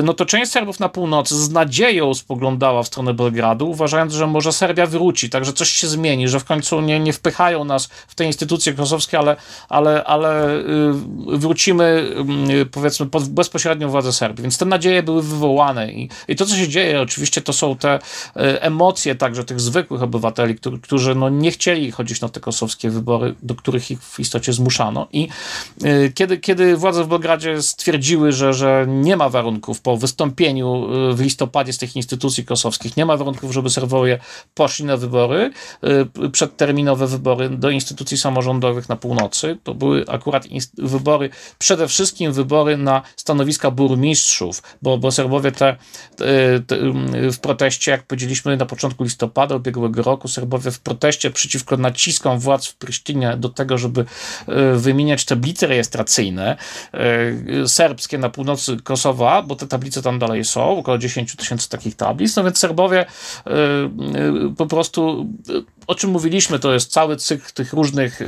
y, 0.00 0.02
no 0.02 0.14
to 0.14 0.26
część 0.26 0.50
Serbów 0.50 0.80
na 0.80 0.88
północy 0.88 1.44
z 1.44 1.50
nadzieją 1.50 2.14
spoglądała 2.14 2.82
w 2.82 2.86
stronę 2.86 3.14
Belgradu, 3.14 3.70
uważając, 3.70 4.12
że 4.12 4.26
może 4.26 4.52
Serbia 4.52 4.86
wróci, 4.86 5.30
także 5.30 5.52
coś 5.52 5.70
się 5.70 5.88
zmieni 5.88 6.11
że 6.28 6.40
w 6.40 6.44
końcu 6.44 6.80
nie, 6.80 7.00
nie 7.00 7.12
wpychają 7.12 7.64
nas 7.64 7.88
w 8.08 8.14
te 8.14 8.24
instytucje 8.24 8.72
kosowskie, 8.72 9.18
ale, 9.18 9.36
ale, 9.68 10.04
ale 10.04 10.58
y, 10.58 10.64
wrócimy 11.38 12.14
y, 12.62 12.66
powiedzmy 12.66 13.06
pod 13.06 13.28
bezpośrednią 13.28 13.88
władzę 13.88 14.12
Serbii. 14.12 14.42
Więc 14.42 14.58
te 14.58 14.64
nadzieje 14.64 15.02
były 15.02 15.22
wywołane 15.22 15.92
i, 15.92 16.08
i 16.28 16.36
to, 16.36 16.46
co 16.46 16.56
się 16.56 16.68
dzieje, 16.68 17.00
oczywiście 17.00 17.40
to 17.40 17.52
są 17.52 17.76
te 17.76 17.96
y, 17.96 18.00
emocje 18.60 19.14
także 19.14 19.44
tych 19.44 19.60
zwykłych 19.60 20.02
obywateli, 20.02 20.54
którzy, 20.54 20.78
którzy 20.78 21.14
no, 21.14 21.28
nie 21.28 21.50
chcieli 21.50 21.90
chodzić 21.90 22.20
na 22.20 22.28
te 22.28 22.40
kosowskie 22.40 22.90
wybory, 22.90 23.34
do 23.42 23.54
których 23.54 23.90
ich 23.90 24.02
w 24.02 24.20
istocie 24.20 24.52
zmuszano. 24.52 25.08
I 25.12 25.28
kiedy, 26.14 26.38
kiedy 26.38 26.76
władze 26.76 27.04
w 27.04 27.06
Belgradzie 27.06 27.62
stwierdziły, 27.62 28.32
że, 28.32 28.54
że 28.54 28.86
nie 28.88 29.16
ma 29.16 29.28
warunków 29.28 29.80
po 29.80 29.96
wystąpieniu 29.96 30.88
w 31.14 31.20
listopadzie 31.20 31.72
z 31.72 31.78
tych 31.78 31.96
instytucji 31.96 32.44
kosowskich, 32.44 32.96
nie 32.96 33.06
ma 33.06 33.16
warunków, 33.16 33.52
żeby 33.52 33.70
Serbowie 33.70 34.18
poszli 34.54 34.84
na 34.84 34.96
wybory, 34.96 35.50
przedterminowe 36.32 37.06
wybory 37.06 37.48
do 37.48 37.70
instytucji 37.70 38.18
samorządowych 38.18 38.88
na 38.88 38.96
północy. 38.96 39.58
To 39.62 39.74
były 39.74 40.04
akurat 40.08 40.44
wybory, 40.78 41.30
przede 41.58 41.88
wszystkim 41.88 42.32
wybory 42.32 42.76
na 42.76 43.02
stanowiska 43.16 43.70
burmistrzów, 43.70 44.62
bo, 44.82 44.98
bo 44.98 45.10
Serbowie 45.10 45.52
te, 45.52 45.76
te, 46.16 46.26
te, 46.66 46.76
w 47.32 47.38
proteście, 47.38 47.90
jak 47.90 48.02
powiedzieliśmy 48.02 48.56
na 48.56 48.66
początku 48.66 49.04
listopada 49.04 49.56
ubiegłego 49.56 50.02
roku, 50.02 50.28
Serbowie 50.28 50.70
w 50.70 50.80
proteście 50.80 51.30
przeciwko 51.30 51.76
naciskom 51.76 52.38
władz 52.38 52.66
w 52.66 52.74
Prysztynie 52.76 53.36
do 53.36 53.48
tego, 53.48 53.78
żeby 53.78 54.04
e, 54.48 54.72
wymieniać 54.76 55.24
tablice 55.24 55.66
rejestracyjne 55.66 56.56
e, 56.92 57.68
serbskie 57.68 58.18
na 58.18 58.28
północy 58.28 58.76
Kosowa, 58.76 59.42
bo 59.42 59.56
te 59.56 59.66
tablice 59.66 60.02
tam 60.02 60.18
dalej 60.18 60.44
są, 60.44 60.78
około 60.78 60.98
10 60.98 61.36
tysięcy 61.36 61.68
takich 61.68 61.96
tablic, 61.96 62.36
no 62.36 62.44
więc 62.44 62.58
Serbowie 62.58 63.06
po 64.56 64.66
prostu 64.66 65.26
o 65.92 65.94
czym 65.94 66.10
mówiliśmy, 66.10 66.58
to 66.58 66.72
jest 66.72 66.92
cały 66.92 67.16
cykl 67.16 67.52
tych 67.54 67.72
różnych 67.72 68.20
y, 68.20 68.24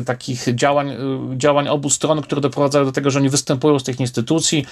y, 0.00 0.04
takich 0.04 0.54
działań, 0.54 0.90
y, 0.90 0.96
działań 1.36 1.68
obu 1.68 1.90
stron, 1.90 2.22
które 2.22 2.40
doprowadzają 2.40 2.84
do 2.84 2.92
tego, 2.92 3.10
że 3.10 3.18
oni 3.18 3.28
występują 3.28 3.78
z 3.78 3.84
tych 3.84 4.00
instytucji, 4.00 4.66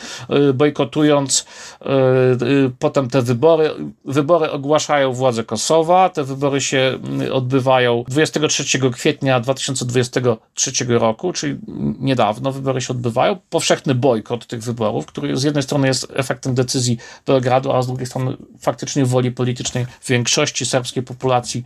y, 0.51 0.55
bojkotując 0.55 1.41
y, 1.41 2.45
y, 2.45 2.71
potem 2.79 3.11
te 3.11 3.23
wybory. 3.23 3.71
Wybory 4.05 4.51
ogłaszają 4.51 5.13
władze 5.13 5.45
Kosowa. 5.45 6.09
Te 6.09 6.25
wybory 6.25 6.61
się 6.61 6.99
odbywają 7.33 8.05
23 8.09 8.91
kwietnia 8.91 9.41
2023 9.41 10.99
roku, 10.99 11.33
czyli 11.33 11.59
niedawno 12.01 12.53
wybory 12.53 12.81
się 12.81 12.93
odbywają. 12.93 13.37
Powszechny 13.51 13.95
bojkot 13.95 14.47
tych 14.47 14.63
wyborów, 14.63 15.07
który 15.07 15.37
z 15.37 15.43
jednej 15.43 15.63
strony 15.63 15.87
jest 15.87 16.13
efektem 16.15 16.55
decyzji 16.55 16.99
Belgradu, 17.27 17.73
a 17.73 17.83
z 17.83 17.87
drugiej 17.87 18.07
strony 18.07 18.37
faktycznie 18.61 19.05
woli 19.05 19.31
politycznej 19.33 19.87
większości 20.07 20.67
serbskiej 20.67 21.03
populacji 21.03 21.65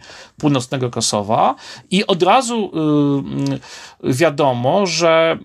północnego 0.52 0.90
Kosowa 0.90 1.54
i 1.90 2.06
od 2.06 2.22
razu 2.22 2.70
y, 4.04 4.12
wiadomo, 4.12 4.86
że 4.86 5.38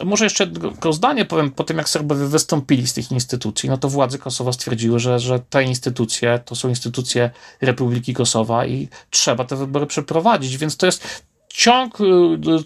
y, 0.00 0.04
może 0.04 0.24
jeszcze 0.24 0.46
tylko 0.46 0.92
zdanie 0.92 1.24
powiem, 1.24 1.50
po 1.50 1.64
tym 1.64 1.76
jak 1.78 1.88
Serbowie 1.88 2.26
wystąpili 2.26 2.86
z 2.86 2.94
tych 2.94 3.12
instytucji, 3.12 3.68
no 3.68 3.78
to 3.78 3.88
władze 3.88 4.18
Kosowa 4.18 4.52
stwierdziły, 4.52 4.98
że, 4.98 5.18
że 5.18 5.40
te 5.40 5.64
instytucje 5.64 6.40
to 6.44 6.54
są 6.54 6.68
instytucje 6.68 7.30
Republiki 7.60 8.14
Kosowa 8.14 8.66
i 8.66 8.88
trzeba 9.10 9.44
te 9.44 9.56
wybory 9.56 9.86
przeprowadzić, 9.86 10.56
więc 10.56 10.76
to 10.76 10.86
jest 10.86 11.22
ciąg 11.48 12.00
y, 12.00 12.04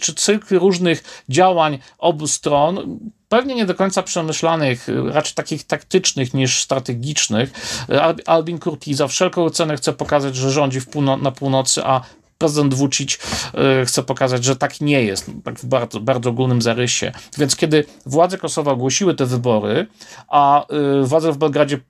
czy 0.01 0.15
cykl 0.15 0.59
różnych 0.59 1.25
działań 1.29 1.79
obu 1.99 2.27
stron, 2.27 2.99
pewnie 3.33 3.55
nie 3.55 3.67
do 3.67 3.75
końca 3.75 4.03
przemyślanych, 4.03 4.89
raczej 5.07 5.35
takich 5.35 5.65
taktycznych 5.65 6.35
niż 6.35 6.63
strategicznych. 6.63 7.53
Albin 8.27 8.59
Kurti 8.59 8.95
za 8.95 9.09
wszelką 9.09 9.51
cenę 9.51 9.77
chce 9.77 9.93
pokazać, 9.93 10.37
że 10.37 10.51
rządzi 10.51 10.81
półno 10.81 11.17
na 11.17 11.31
północy, 11.31 11.85
a 11.85 12.01
prezydent 12.39 12.75
Vucic 12.75 13.19
y, 13.83 13.87
chce 13.87 14.03
pokazać, 14.03 14.45
że 14.45 14.57
tak 14.57 14.81
nie 14.81 15.03
jest, 15.03 15.31
tak 15.45 15.59
w 15.59 15.67
bardzo, 15.67 16.01
bardzo 16.01 16.31
ogólnym 16.31 16.63
zarysie. 16.63 17.13
Więc 17.39 17.57
kiedy 17.57 17.85
władze 18.07 18.39
Kosowa 18.39 18.73
ogłosiły 18.73 19.15
te 19.15 19.27
wybory, 19.27 19.87
a 20.29 20.67
y, 21.03 21.07
władze 21.07 21.33
w 21.33 21.37
Belgradzie 21.37 21.81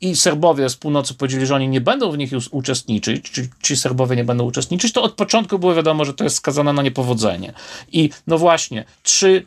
i 0.00 0.16
Serbowie 0.16 0.68
z 0.68 0.76
północy 0.76 1.14
powiedzieli, 1.14 1.46
że 1.46 1.54
oni 1.54 1.68
nie 1.68 1.80
będą 1.80 2.10
w 2.10 2.18
nich 2.18 2.32
już 2.32 2.48
uczestniczyć, 2.48 3.30
czy 3.30 3.48
ci 3.62 3.76
Serbowie 3.76 4.16
nie 4.16 4.24
będą 4.24 4.44
uczestniczyć, 4.44 4.92
to 4.92 5.02
od 5.02 5.14
początku 5.14 5.58
było 5.58 5.74
wiadomo, 5.74 6.04
że 6.04 6.14
to 6.14 6.24
jest 6.24 6.36
skazane 6.36 6.72
na 6.72 6.82
niepowodzenie. 6.82 7.52
I 7.92 8.10
no 8.26 8.38
właśnie, 8.38 8.84
trzy 9.02 9.44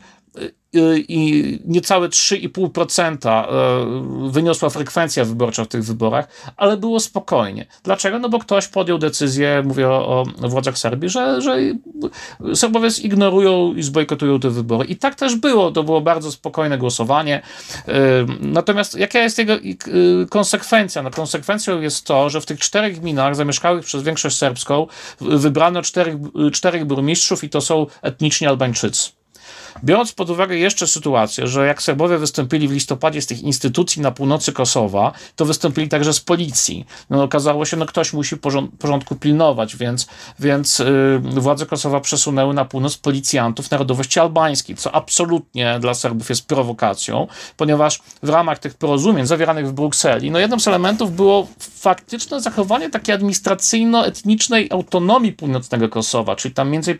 i 1.08 1.58
niecałe 1.64 2.08
3,5% 2.08 3.28
e, 3.28 4.30
wyniosła 4.30 4.70
frekwencja 4.70 5.24
wyborcza 5.24 5.64
w 5.64 5.68
tych 5.68 5.84
wyborach, 5.84 6.28
ale 6.56 6.76
było 6.76 7.00
spokojnie. 7.00 7.66
Dlaczego? 7.82 8.18
No 8.18 8.28
bo 8.28 8.38
ktoś 8.38 8.68
podjął 8.68 8.98
decyzję, 8.98 9.62
mówię 9.66 9.88
o, 9.88 10.24
władzach 10.38 10.78
Serbii, 10.78 11.08
że, 11.08 11.42
że 11.42 11.58
Serbowie 12.54 12.90
zignorują 12.90 13.74
i 13.74 13.82
zbojkotują 13.82 14.40
te 14.40 14.50
wybory. 14.50 14.88
I 14.88 14.96
tak 14.96 15.14
też 15.14 15.34
było. 15.36 15.70
To 15.70 15.82
było 15.82 16.00
bardzo 16.00 16.32
spokojne 16.32 16.78
głosowanie. 16.78 17.42
E, 17.88 17.92
natomiast 18.40 18.98
jaka 18.98 19.18
jest 19.18 19.38
jego 19.38 19.54
e, 19.54 19.58
konsekwencja? 20.30 21.02
No 21.02 21.10
konsekwencją 21.10 21.80
jest 21.80 22.06
to, 22.06 22.30
że 22.30 22.40
w 22.40 22.46
tych 22.46 22.60
czterech 22.60 23.00
gminach 23.00 23.36
zamieszkałych 23.36 23.84
przez 23.84 24.02
większość 24.02 24.36
serbską 24.36 24.86
wybrano 25.20 25.82
czterech, 25.82 26.16
czterech 26.52 26.84
burmistrzów 26.84 27.44
i 27.44 27.48
to 27.48 27.60
są 27.60 27.86
etniczni 28.02 28.46
Albańczycy. 28.46 29.21
Biorąc 29.84 30.12
pod 30.12 30.30
uwagę 30.30 30.56
jeszcze 30.56 30.86
sytuację, 30.86 31.46
że 31.46 31.66
jak 31.66 31.82
Serbowie 31.82 32.18
wystąpili 32.18 32.68
w 32.68 32.72
listopadzie 32.72 33.22
z 33.22 33.26
tych 33.26 33.42
instytucji 33.42 34.02
na 34.02 34.10
północy 34.10 34.52
Kosowa, 34.52 35.12
to 35.36 35.44
wystąpili 35.44 35.88
także 35.88 36.12
z 36.12 36.20
policji. 36.20 36.86
No, 37.10 37.22
okazało 37.22 37.64
się, 37.64 37.76
no 37.76 37.86
ktoś 37.86 38.12
musi 38.12 38.36
porządku 38.78 39.16
pilnować, 39.16 39.76
więc, 39.76 40.06
więc 40.40 40.78
yy, 40.78 41.40
władze 41.40 41.66
Kosowa 41.66 42.00
przesunęły 42.00 42.54
na 42.54 42.64
północ 42.64 42.96
policjantów 42.96 43.70
narodowości 43.70 44.20
albańskiej, 44.20 44.76
co 44.76 44.94
absolutnie 44.94 45.78
dla 45.80 45.94
Serbów 45.94 46.28
jest 46.28 46.46
prowokacją, 46.46 47.26
ponieważ 47.56 48.02
w 48.22 48.28
ramach 48.28 48.58
tych 48.58 48.74
porozumień 48.74 49.26
zawieranych 49.26 49.68
w 49.68 49.72
Brukseli, 49.72 50.30
no 50.30 50.38
jednym 50.38 50.60
z 50.60 50.68
elementów 50.68 51.16
było 51.16 51.46
faktyczne 51.58 52.40
zachowanie 52.40 52.90
takiej 52.90 53.14
administracyjno-etnicznej 53.14 54.68
autonomii 54.70 55.32
północnego 55.32 55.88
Kosowa, 55.88 56.36
czyli 56.36 56.54
tam 56.54 56.70
między, 56.70 56.96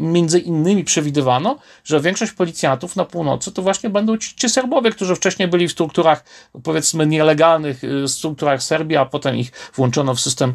między 0.00 0.38
innymi 0.38 0.84
przewidywano, 0.84 1.58
że 1.84 1.99
większość 2.00 2.32
policjantów 2.32 2.96
na 2.96 3.04
północy 3.04 3.52
to 3.52 3.62
właśnie 3.62 3.90
będą 3.90 4.16
ci, 4.16 4.34
ci 4.34 4.48
Serbowie, 4.48 4.90
którzy 4.90 5.16
wcześniej 5.16 5.48
byli 5.48 5.68
w 5.68 5.72
strukturach, 5.72 6.24
powiedzmy, 6.62 7.06
nielegalnych 7.06 7.84
y, 7.84 8.08
strukturach 8.08 8.62
Serbii, 8.62 8.96
a 8.96 9.06
potem 9.06 9.36
ich 9.36 9.52
włączono 9.74 10.14
w 10.14 10.20
system, 10.20 10.54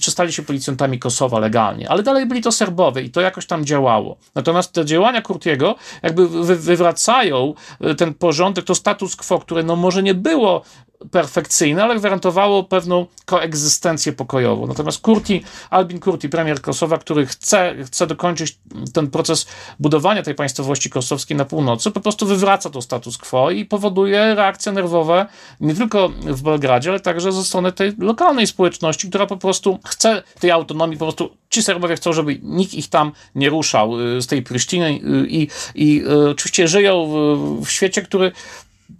czy 0.00 0.10
stali 0.10 0.32
się 0.32 0.42
policjantami 0.42 0.98
Kosowa 0.98 1.38
legalnie. 1.38 1.90
Ale 1.90 2.02
dalej 2.02 2.26
byli 2.26 2.42
to 2.42 2.52
Serbowie 2.52 3.02
i 3.02 3.10
to 3.10 3.20
jakoś 3.20 3.46
tam 3.46 3.64
działało. 3.64 4.16
Natomiast 4.34 4.72
te 4.72 4.84
działania 4.84 5.22
Kurtiego 5.22 5.74
jakby 6.02 6.28
wywracają 6.56 7.54
y, 7.84 7.94
ten 7.94 8.14
porządek, 8.14 8.64
to 8.64 8.74
status 8.74 9.16
quo, 9.16 9.38
które 9.38 9.62
no 9.62 9.76
może 9.76 10.02
nie 10.02 10.14
było 10.14 10.62
perfekcyjne, 11.10 11.84
ale 11.84 11.96
gwarantowało 11.96 12.64
pewną 12.64 13.06
koegzystencję 13.24 14.12
pokojową. 14.12 14.66
Natomiast 14.66 15.00
Kurti, 15.00 15.44
Albin 15.70 16.00
Kurti, 16.00 16.28
premier 16.28 16.60
Kosowa, 16.60 16.98
który 16.98 17.26
chce, 17.26 17.74
chce 17.84 18.06
dokończyć 18.06 18.58
ten 18.92 19.10
proces 19.10 19.46
budowania 19.80 20.22
tej 20.22 20.34
państwowości 20.34 20.90
kosowskiej 20.90 21.36
na 21.36 21.44
północy, 21.44 21.90
po 21.90 22.00
prostu 22.00 22.26
wywraca 22.26 22.70
to 22.70 22.82
status 22.82 23.18
quo 23.18 23.50
i 23.50 23.64
powoduje 23.64 24.34
reakcje 24.34 24.72
nerwowe 24.72 25.26
nie 25.60 25.74
tylko 25.74 26.08
w 26.08 26.42
Belgradzie, 26.42 26.90
ale 26.90 27.00
także 27.00 27.32
ze 27.32 27.44
strony 27.44 27.72
tej 27.72 27.92
lokalnej 27.98 28.46
społeczności, 28.46 29.08
która 29.08 29.26
po 29.26 29.36
prostu 29.36 29.78
chce 29.84 30.22
tej 30.40 30.50
autonomii, 30.50 30.98
po 30.98 31.04
prostu 31.04 31.30
ci 31.50 31.62
Serbowie 31.62 31.96
chcą, 31.96 32.12
żeby 32.12 32.38
nikt 32.42 32.74
ich 32.74 32.88
tam 32.88 33.12
nie 33.34 33.50
ruszał 33.50 34.00
y, 34.00 34.22
z 34.22 34.26
tej 34.26 34.42
Prysztiny 34.42 34.86
y, 34.86 35.26
i, 35.28 35.48
i 35.74 36.02
y, 36.04 36.30
oczywiście 36.30 36.68
żyją 36.68 37.06
w, 37.06 37.64
w 37.66 37.70
świecie, 37.70 38.02
który 38.02 38.32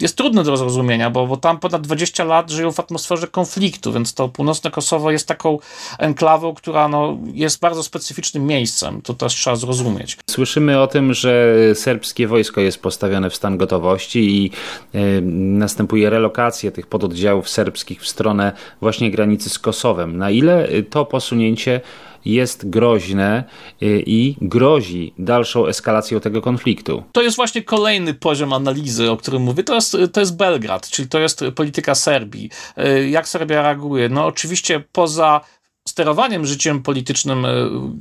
jest 0.01 0.17
trudne 0.17 0.45
do 0.45 0.57
zrozumienia, 0.57 1.11
bo, 1.11 1.27
bo 1.27 1.37
tam 1.37 1.59
ponad 1.59 1.83
20 1.83 2.25
lat 2.25 2.51
żyją 2.51 2.73
w 2.73 2.81
atmosferze 2.81 3.27
konfliktu, 3.27 3.93
więc 3.93 4.15
to 4.15 4.29
północne 4.29 4.71
Kosowo 4.71 5.11
jest 5.11 5.29
taką 5.29 5.59
enklawą, 5.99 6.55
która 6.55 6.89
no, 6.89 7.19
jest 7.35 7.61
bardzo 7.61 7.83
specyficznym 7.83 8.47
miejscem. 8.47 9.03
To 9.03 9.15
też 9.15 9.35
trzeba 9.35 9.57
zrozumieć. 9.57 10.17
Słyszymy 10.31 10.81
o 10.81 10.87
tym, 10.87 11.15
że 11.15 11.55
serbskie 11.75 12.27
wojsko 12.27 12.61
jest 12.61 12.83
postawione 12.83 13.31
w 13.31 13.37
stan 13.37 13.57
gotowości 13.57 14.19
i 14.19 14.51
y, 14.95 15.23
następuje 15.33 16.11
relokacja 16.11 16.71
tych 16.71 16.87
pododdziałów 16.87 17.49
serbskich 17.49 18.03
w 18.03 18.09
stronę 18.09 18.53
właśnie 18.81 19.11
granicy 19.11 19.51
z 19.51 19.59
Kosowem. 19.59 20.17
Na 20.17 20.31
ile 20.31 20.69
to 20.91 21.05
posunięcie 21.05 21.81
jest 22.27 22.71
groźne 22.71 23.45
y, 23.83 24.03
i 24.07 24.37
grozi 24.41 25.15
dalszą 25.19 25.67
eskalacją 25.67 26.21
tego 26.21 26.43
konfliktu. 26.43 27.03
To 27.13 27.23
jest 27.23 27.37
właśnie 27.37 27.63
kolejny 27.63 28.15
poziom 28.15 28.53
analizy, 28.53 29.11
o 29.11 29.17
którym 29.17 29.43
mówię. 29.43 29.65
To 29.65 29.75
jest, 29.75 29.97
to 30.13 30.21
jest 30.21 30.37
Belgrad, 30.37 30.91
czyli 30.91 31.09
to 31.09 31.19
jest 31.19 31.45
polityka 31.55 31.95
Serbii. 31.95 32.51
Y, 32.79 33.09
jak 33.09 33.29
Serbia 33.29 33.63
reaguje? 33.63 34.09
No 34.09 34.27
oczywiście 34.27 34.85
poza 34.93 35.41
sterowaniem 35.89 36.47
życiem 36.47 36.83
politycznym 36.83 37.45
e, 37.45 37.51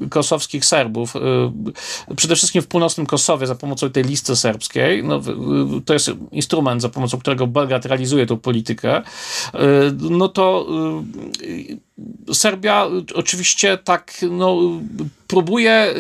kosowskich 0.09 0.65
Serbów, 0.65 1.13
przede 2.15 2.35
wszystkim 2.35 2.61
w 2.61 2.67
północnym 2.67 3.05
Kosowie 3.05 3.47
za 3.47 3.55
pomocą 3.55 3.89
tej 3.89 4.03
listy 4.03 4.35
serbskiej, 4.35 5.03
no, 5.03 5.21
to 5.85 5.93
jest 5.93 6.11
instrument, 6.31 6.81
za 6.81 6.89
pomocą 6.89 7.19
którego 7.19 7.47
Belgrad 7.47 7.85
realizuje 7.85 8.25
tę 8.25 8.37
politykę, 8.37 9.01
no 10.09 10.29
to 10.29 10.67
Serbia 12.33 12.87
oczywiście 13.13 13.77
tak 13.77 14.13
no, 14.31 14.57
próbuje 15.27 15.93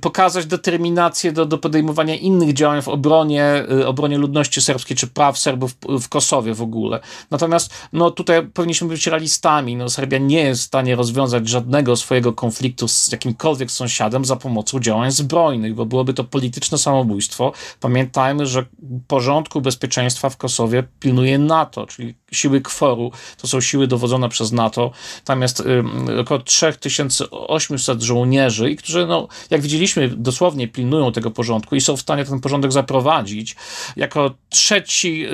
pokazać 0.00 0.46
determinację 0.46 1.32
do, 1.32 1.46
do 1.46 1.58
podejmowania 1.58 2.16
innych 2.16 2.52
działań 2.52 2.82
w 2.82 2.88
obronie, 2.88 3.66
obronie 3.86 4.18
ludności 4.18 4.60
serbskiej, 4.60 4.96
czy 4.96 5.06
praw 5.06 5.38
Serbów 5.38 5.76
w 6.00 6.08
Kosowie 6.08 6.54
w 6.54 6.62
ogóle. 6.62 7.00
Natomiast 7.30 7.74
no, 7.92 8.10
tutaj 8.10 8.46
powinniśmy 8.46 8.88
być 8.88 9.06
realistami. 9.06 9.76
No, 9.76 9.90
Serbia 9.90 10.18
nie 10.18 10.40
jest 10.40 10.62
w 10.62 10.64
stanie 10.64 10.96
rozwiązać 10.96 11.48
żadnego 11.48 11.96
swojego 11.96 12.32
konfliktu 12.32 12.88
z 12.88 13.12
jakimkolwiek 13.12 13.70
sąsiadem 13.70 14.24
za 14.24 14.36
pomocą 14.36 14.80
działań 14.80 15.10
zbrojnych, 15.10 15.74
bo 15.74 15.86
byłoby 15.86 16.14
to 16.14 16.24
polityczne 16.24 16.78
samobójstwo. 16.78 17.52
Pamiętajmy, 17.80 18.46
że 18.46 18.64
porządku 19.08 19.60
bezpieczeństwa 19.60 20.30
w 20.30 20.36
Kosowie 20.36 20.84
pilnuje 21.00 21.38
NATO, 21.38 21.86
czyli 21.86 22.14
siły 22.32 22.60
KFOR-u. 22.60 23.12
To 23.36 23.48
są 23.48 23.60
siły 23.60 23.86
dowodzone 23.86 24.28
przez 24.28 24.43
NATO. 24.52 24.90
Tam 25.24 25.42
jest 25.42 25.60
y, 25.60 26.20
około 26.20 26.40
3800 26.40 28.02
żołnierzy, 28.02 28.70
i 28.70 28.76
którzy, 28.76 29.06
no, 29.06 29.28
jak 29.50 29.60
widzieliśmy, 29.60 30.08
dosłownie 30.08 30.68
pilnują 30.68 31.12
tego 31.12 31.30
porządku 31.30 31.76
i 31.76 31.80
są 31.80 31.96
w 31.96 32.00
stanie 32.00 32.24
ten 32.24 32.40
porządek 32.40 32.72
zaprowadzić. 32.72 33.56
Jako 33.96 34.34
trzeci 34.48 35.26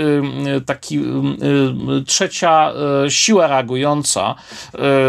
y, 0.57 0.61
taki, 0.61 0.99
y, 0.99 2.05
trzecia 2.07 2.73
y, 3.07 3.11
siła 3.11 3.47
reagująca 3.47 4.35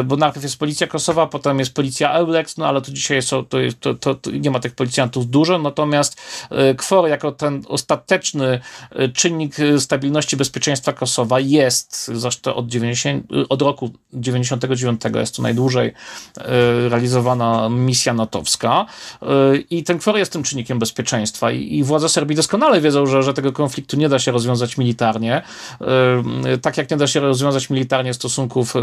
bo 0.05 0.17
najpierw 0.17 0.43
jest 0.43 0.59
policja 0.59 0.87
Kosowa, 0.87 1.27
potem 1.27 1.59
jest 1.59 1.73
policja 1.73 2.13
Eulex, 2.13 2.57
no 2.57 2.67
ale 2.67 2.81
to 2.81 2.91
dzisiaj 2.91 3.17
jest, 3.17 3.29
to, 3.29 3.45
to, 3.79 3.93
to, 3.93 4.15
to 4.15 4.31
nie 4.31 4.51
ma 4.51 4.59
tych 4.59 4.75
policjantów 4.75 5.29
dużo, 5.29 5.59
natomiast 5.59 6.21
KFOR 6.77 7.09
jako 7.09 7.31
ten 7.31 7.63
ostateczny 7.67 8.59
czynnik 9.13 9.55
stabilności 9.79 10.37
bezpieczeństwa 10.37 10.93
Kosowa 10.93 11.39
jest, 11.39 12.11
zresztą 12.13 12.55
od, 12.55 12.67
90, 12.67 13.25
od 13.49 13.61
roku 13.61 13.90
99 14.13 15.01
jest 15.15 15.35
to 15.35 15.41
najdłużej 15.41 15.87
e, 15.87 16.43
realizowana 16.89 17.69
misja 17.69 18.13
natowska 18.13 18.85
i 19.69 19.83
ten 19.83 19.99
KFOR 19.99 20.17
jest 20.17 20.33
tym 20.33 20.43
czynnikiem 20.43 20.79
bezpieczeństwa 20.79 21.51
i, 21.51 21.77
i 21.77 21.83
władze 21.83 22.09
Serbii 22.09 22.35
doskonale 22.35 22.81
wiedzą, 22.81 23.05
że, 23.05 23.23
że 23.23 23.33
tego 23.33 23.51
konfliktu 23.51 23.97
nie 23.97 24.09
da 24.09 24.19
się 24.19 24.31
rozwiązać 24.31 24.77
militarnie, 24.77 25.41
tak 26.61 26.77
jak 26.77 26.91
nie 26.91 26.97
da 26.97 27.07
się 27.07 27.19
rozwiązać 27.19 27.69
militarnie 27.69 28.13
stosunków 28.13 28.73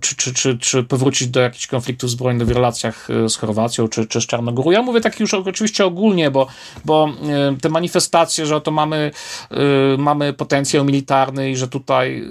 czy 0.00 0.16
czy, 0.16 0.34
czy, 0.34 0.58
czy 0.58 0.84
powrócić 0.84 1.28
do 1.28 1.40
jakichś 1.40 1.66
konfliktów 1.66 2.10
zbrojnych 2.10 2.46
w 2.46 2.50
relacjach 2.50 3.08
e, 3.10 3.28
z 3.28 3.36
Chorwacją 3.36 3.88
czy, 3.88 4.06
czy 4.06 4.20
z 4.20 4.26
Czarnogórą. 4.26 4.70
Ja 4.70 4.82
mówię 4.82 5.00
tak 5.00 5.20
już 5.20 5.34
oczywiście 5.34 5.86
ogólnie, 5.86 6.30
bo, 6.30 6.46
bo 6.84 7.08
e, 7.08 7.56
te 7.60 7.68
manifestacje, 7.68 8.46
że 8.46 8.56
oto 8.56 8.70
mamy, 8.70 9.10
e, 9.50 9.56
mamy 9.98 10.32
potencjał 10.32 10.84
militarny 10.84 11.50
i 11.50 11.56
że 11.56 11.68
tutaj 11.68 12.28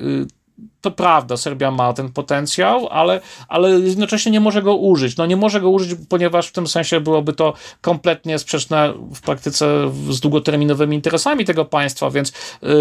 to 0.85 0.91
prawda, 0.91 1.37
Serbia 1.37 1.71
ma 1.71 1.93
ten 1.93 2.09
potencjał, 2.09 2.87
ale, 2.87 3.21
ale 3.47 3.69
jednocześnie 3.69 4.31
nie 4.31 4.39
może 4.39 4.61
go 4.61 4.75
użyć. 4.75 5.17
No 5.17 5.25
nie 5.25 5.35
może 5.35 5.61
go 5.61 5.69
użyć, 5.69 5.99
ponieważ 6.09 6.47
w 6.47 6.51
tym 6.51 6.67
sensie 6.67 6.99
byłoby 6.99 7.33
to 7.33 7.53
kompletnie 7.81 8.39
sprzeczne 8.39 8.93
w 9.13 9.21
praktyce 9.21 9.91
z 10.09 10.19
długoterminowymi 10.19 10.95
interesami 10.95 11.45
tego 11.45 11.65
państwa, 11.65 12.09
więc 12.09 12.33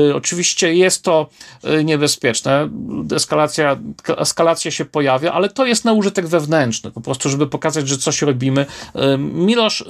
y, 0.09 0.15
oczywiście 0.15 0.75
jest 0.75 1.03
to 1.03 1.27
y, 1.65 1.85
niebezpieczne. 1.85 2.69
Eskalacja, 3.15 3.77
eskalacja 4.17 4.71
się 4.71 4.85
pojawia, 4.85 5.33
ale 5.33 5.49
to 5.49 5.67
jest 5.67 5.85
na 5.85 5.93
użytek 5.93 6.27
wewnętrzny, 6.27 6.91
po 6.91 7.01
prostu, 7.01 7.29
żeby 7.29 7.47
pokazać, 7.47 7.89
że 7.89 7.99
coś 7.99 8.23
robimy. 8.23 8.67
Y, 9.15 9.19
Milosz 9.19 9.81
y, 9.81 9.85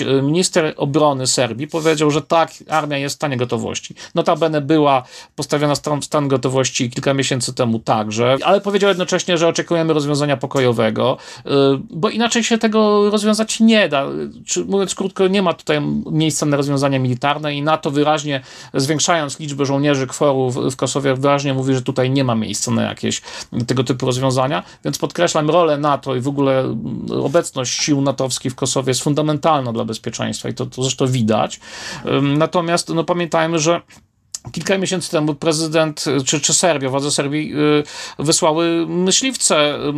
y, 0.00 0.22
minister 0.22 0.74
obrony 0.76 1.26
Serbii, 1.26 1.66
powiedział, 1.66 2.10
że 2.10 2.22
tak, 2.22 2.50
armia 2.68 2.98
jest 2.98 3.14
w 3.14 3.16
stanie 3.16 3.36
gotowości. 3.36 3.94
Notabene 4.14 4.60
była 4.60 5.02
postawiona 5.36 5.74
stan 6.02 6.28
gotowości 6.28 6.89
kilka 6.90 7.14
miesięcy 7.14 7.54
temu 7.54 7.78
także, 7.78 8.36
ale 8.44 8.60
powiedział 8.60 8.88
jednocześnie, 8.88 9.38
że 9.38 9.48
oczekujemy 9.48 9.92
rozwiązania 9.92 10.36
pokojowego, 10.36 11.16
y, 11.38 11.50
bo 11.90 12.10
inaczej 12.10 12.44
się 12.44 12.58
tego 12.58 13.10
rozwiązać 13.10 13.60
nie 13.60 13.88
da. 13.88 14.06
Czy, 14.46 14.64
mówiąc 14.64 14.94
krótko, 14.94 15.28
nie 15.28 15.42
ma 15.42 15.54
tutaj 15.54 15.80
miejsca 16.10 16.46
na 16.46 16.56
rozwiązania 16.56 16.98
militarne 16.98 17.54
i 17.54 17.62
NATO 17.62 17.90
wyraźnie, 17.90 18.40
zwiększając 18.74 19.40
liczbę 19.40 19.66
żołnierzy 19.66 20.06
kworu 20.06 20.50
w, 20.50 20.70
w 20.70 20.76
Kosowie, 20.76 21.14
wyraźnie 21.14 21.54
mówi, 21.54 21.74
że 21.74 21.82
tutaj 21.82 22.10
nie 22.10 22.24
ma 22.24 22.34
miejsca 22.34 22.70
na 22.70 22.82
jakieś 22.82 23.22
tego 23.66 23.84
typu 23.84 24.06
rozwiązania, 24.06 24.62
więc 24.84 24.98
podkreślam 24.98 25.50
rolę 25.50 25.78
NATO 25.78 26.16
i 26.16 26.20
w 26.20 26.28
ogóle 26.28 26.76
obecność 27.22 27.82
sił 27.82 28.00
natowskich 28.00 28.52
w 28.52 28.54
Kosowie 28.54 28.90
jest 28.90 29.02
fundamentalna 29.02 29.72
dla 29.72 29.84
bezpieczeństwa 29.84 30.48
i 30.48 30.54
to, 30.54 30.66
to 30.66 30.82
zresztą 30.82 31.06
widać. 31.06 31.60
Natomiast 32.22 32.88
no, 32.88 33.04
pamiętajmy, 33.04 33.58
że 33.58 33.80
Kilka 34.52 34.78
miesięcy 34.78 35.10
temu 35.10 35.34
prezydent, 35.34 36.04
czy, 36.26 36.40
czy 36.40 36.54
Serbia, 36.54 36.88
władze 36.88 37.10
Serbii 37.10 37.54
y, 37.54 37.82
wysłały 38.18 38.86
myśliwce 38.86 39.74
y, 39.74 39.92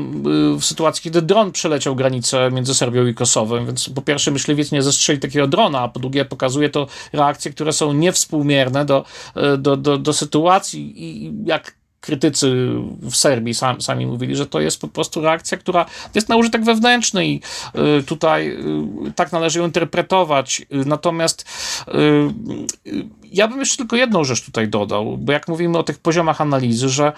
w 0.58 0.64
sytuacji, 0.64 1.02
kiedy 1.02 1.22
dron 1.22 1.52
przeleciał 1.52 1.96
granicę 1.96 2.50
między 2.52 2.74
Serbią 2.74 3.06
i 3.06 3.14
Kosowem, 3.14 3.66
więc 3.66 3.88
po 3.88 4.02
pierwsze 4.02 4.30
myśliwiec 4.30 4.72
nie 4.72 4.82
zestrzeli 4.82 5.18
takiego 5.18 5.46
drona, 5.46 5.80
a 5.80 5.88
po 5.88 6.00
drugie 6.00 6.24
pokazuje 6.24 6.68
to 6.68 6.86
reakcje, 7.12 7.50
które 7.50 7.72
są 7.72 7.92
niewspółmierne 7.92 8.84
do, 8.84 9.04
y, 9.54 9.58
do, 9.58 9.76
do, 9.76 9.98
do 9.98 10.12
sytuacji 10.12 10.92
i 10.96 11.32
jak 11.44 11.74
krytycy 12.02 12.68
w 13.02 13.16
Serbii 13.16 13.54
sami, 13.78 14.06
mówili, 14.06 14.36
że 14.36 14.46
to 14.46 14.60
jest 14.60 14.80
po 14.80 14.88
prostu 14.88 15.20
reakcja, 15.20 15.58
która 15.58 15.86
jest 16.14 16.28
na 16.28 16.36
użytek 16.36 16.64
wewnętrzny 16.64 17.26
i 17.26 17.40
y, 18.00 18.02
tutaj 18.02 18.48
y, 19.08 19.12
tak 19.12 19.32
należy 19.32 19.58
ją 19.58 19.64
interpretować. 19.64 20.60
Y, 20.60 20.64
natomiast 20.86 21.44
ja 23.32 23.48
bym 23.48 23.58
jeszcze 23.58 23.76
tylko 23.76 23.96
jedną 23.96 24.24
rzecz 24.24 24.44
tutaj 24.44 24.68
dodał, 24.68 25.18
bo 25.18 25.32
jak 25.32 25.48
mówimy 25.48 25.78
o 25.78 25.82
tych 25.82 25.98
poziomach 25.98 26.40
analizy, 26.40 26.88
że 26.88 27.12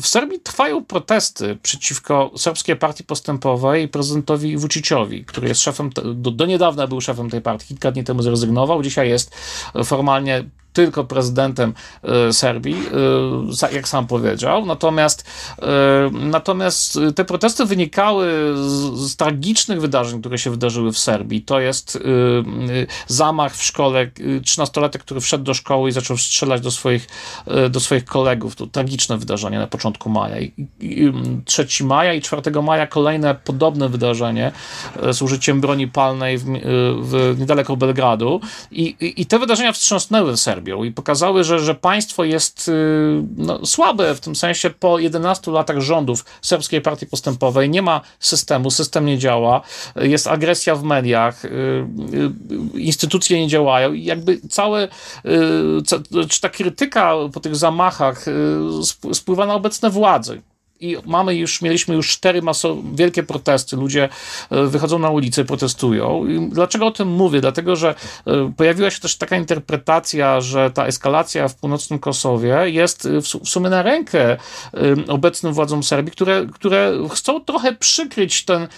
w 0.00 0.06
Serbii 0.06 0.40
trwają 0.40 0.84
protesty 0.84 1.58
przeciwko 1.62 2.30
serbskiej 2.36 2.76
partii 2.76 3.04
postępowej 3.04 3.84
i 3.84 3.88
prezydentowi 3.88 4.56
Vuciciowi, 4.56 5.24
który 5.24 5.48
jest 5.48 5.60
szefem, 5.60 5.90
do, 6.14 6.30
do 6.30 6.46
niedawna 6.46 6.86
był 6.86 7.00
szefem 7.00 7.30
tej 7.30 7.40
partii, 7.40 7.66
kilka 7.66 7.92
dni 7.92 8.04
temu 8.04 8.22
zrezygnował, 8.22 8.82
dzisiaj 8.82 9.08
jest 9.08 9.36
formalnie 9.84 10.44
tylko 10.72 11.04
prezydentem 11.04 11.74
e, 12.02 12.32
Serbii, 12.32 12.76
e, 13.62 13.74
jak 13.74 13.88
sam 13.88 14.06
powiedział. 14.06 14.66
Natomiast, 14.66 15.24
e, 15.62 16.10
natomiast 16.12 16.98
te 17.14 17.24
protesty 17.24 17.64
wynikały 17.64 18.26
z, 18.54 19.10
z 19.10 19.16
tragicznych 19.16 19.80
wydarzeń, 19.80 20.20
które 20.20 20.38
się 20.38 20.50
wydarzyły 20.50 20.92
w 20.92 20.98
Serbii. 20.98 21.42
To 21.42 21.60
jest 21.60 21.98
zamach 23.06 23.56
w 23.56 23.62
szkole, 23.62 24.10
13-latek, 24.64 24.98
który 24.98 25.20
wszedł 25.20 25.44
do 25.44 25.54
szkoły 25.54 25.88
i 25.88 25.92
zaczął 25.92 26.16
strzelać 26.16 26.60
do 26.60 26.70
swoich, 26.70 27.08
do 27.70 27.80
swoich 27.80 28.04
kolegów. 28.04 28.56
To 28.56 28.66
tragiczne 28.66 29.18
wydarzenie 29.18 29.58
na 29.58 29.66
początku 29.66 30.10
maja. 30.10 30.40
I, 30.40 30.52
i 30.80 31.12
3 31.44 31.84
maja 31.84 32.14
i 32.14 32.20
4 32.20 32.62
maja 32.62 32.86
kolejne 32.86 33.34
podobne 33.34 33.88
wydarzenie 33.88 34.52
z 35.12 35.22
użyciem 35.22 35.60
broni 35.60 35.88
palnej 35.88 36.38
w, 36.38 36.44
w 37.02 37.34
niedaleko 37.38 37.76
Belgradu. 37.76 38.40
I, 38.70 38.96
i, 39.00 39.26
te 39.26 39.38
wydarzenia 39.38 39.72
wstrząsnęły 39.72 40.36
Serbią 40.36 40.84
i 40.84 40.92
pokazały, 40.92 41.44
że, 41.44 41.58
że 41.60 41.74
państwo 41.74 42.24
jest 42.24 42.70
no, 43.36 43.66
słabe 43.66 44.14
w 44.14 44.20
tym 44.20 44.36
sensie 44.36 44.70
po 44.70 44.98
11 44.98 45.50
latach 45.50 45.80
rządów 45.80 46.24
Serbskiej 46.42 46.80
Partii 46.80 47.06
Postępowej. 47.06 47.70
Nie 47.70 47.82
ma 47.82 48.00
systemu, 48.20 48.70
system 48.70 49.06
nie 49.06 49.18
działa, 49.18 49.60
jest 49.96 50.26
agresja 50.26 50.74
w 50.74 50.82
mediach, 50.82 51.42
instytucje 52.74 53.40
nie 53.40 53.48
działają 53.48 53.92
i 53.92 54.04
jakby 54.04 54.40
całe, 54.52 54.88
czy 56.28 56.40
ta 56.40 56.48
krytyka 56.48 57.14
po 57.32 57.40
tych 57.40 57.56
zamachach 57.56 58.24
spływa 59.12 59.46
na 59.46 59.54
obecne 59.54 59.90
władze 59.90 60.36
i 60.82 60.96
mamy 61.06 61.34
już, 61.34 61.62
mieliśmy 61.62 61.94
już 61.94 62.10
cztery 62.10 62.42
masowe, 62.42 62.82
wielkie 62.94 63.22
protesty, 63.22 63.76
ludzie 63.76 64.08
e, 64.50 64.66
wychodzą 64.66 64.98
na 64.98 65.10
ulicę, 65.10 65.44
protestują. 65.44 66.26
I 66.26 66.48
dlaczego 66.48 66.86
o 66.86 66.90
tym 66.90 67.08
mówię? 67.08 67.40
Dlatego, 67.40 67.76
że 67.76 67.94
pojawiła 68.56 68.90
się 68.90 69.00
też 69.00 69.16
taka 69.16 69.36
interpretacja, 69.36 70.40
że 70.40 70.70
ta 70.70 70.86
eskalacja 70.86 71.48
w 71.48 71.54
północnym 71.54 71.98
Kosowie 71.98 72.56
jest 72.66 73.08
w 73.42 73.48
sumie 73.48 73.70
na 73.70 73.82
rękę 73.82 74.36
obecnym 75.08 75.52
władzom 75.52 75.82
Serbii, 75.82 76.12
które, 76.12 76.46
które 76.52 76.92
chcą 77.10 77.40
trochę 77.40 77.72
przykryć 77.72 78.44
ten 78.44 78.68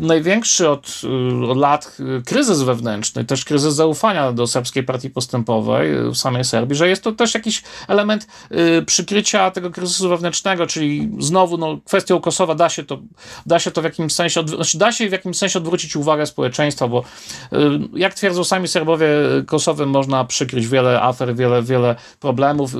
największy 0.00 0.68
od, 0.68 1.00
y, 1.44 1.50
od, 1.50 1.58
lat 1.58 1.96
kryzys 2.26 2.62
wewnętrzny, 2.62 3.24
też 3.24 3.44
kryzys 3.44 3.74
zaufania 3.74 4.32
do 4.32 4.46
serbskiej 4.46 4.82
partii 4.82 5.10
postępowej 5.10 6.10
w 6.10 6.16
samej 6.16 6.44
Serbii, 6.44 6.76
że 6.76 6.88
jest 6.88 7.02
to 7.02 7.12
też 7.12 7.34
jakiś 7.34 7.62
element 7.88 8.26
y, 8.52 8.82
przykrycia 8.82 9.50
tego 9.50 9.70
kryzysu 9.70 10.08
wewnętrznego, 10.08 10.66
czyli 10.66 11.10
znowu 11.18 11.58
no, 11.58 11.78
kwestią 11.84 12.20
Kosowa 12.20 12.54
da 12.54 12.68
się 12.68 12.84
to, 12.84 12.98
da 13.46 13.58
się 13.58 13.70
to 13.70 13.80
w 13.80 13.84
jakimś 13.84 14.12
sensie, 14.12 14.48
znaczy 14.48 14.78
da 14.78 14.92
się 14.92 15.08
w 15.08 15.12
jakimś 15.12 15.36
sensie 15.36 15.58
odwrócić 15.58 15.96
uwagę 15.96 16.26
społeczeństwa, 16.26 16.88
bo 16.88 17.04
y, 17.52 17.56
jak 17.94 18.14
twierdzą 18.14 18.44
sami 18.44 18.68
Serbowie, 18.68 19.08
Kosowem 19.46 19.90
można 19.90 20.24
przykryć 20.24 20.66
wiele 20.66 21.02
afer, 21.02 21.36
wiele, 21.36 21.62
wiele 21.62 21.96
problemów 22.20 22.72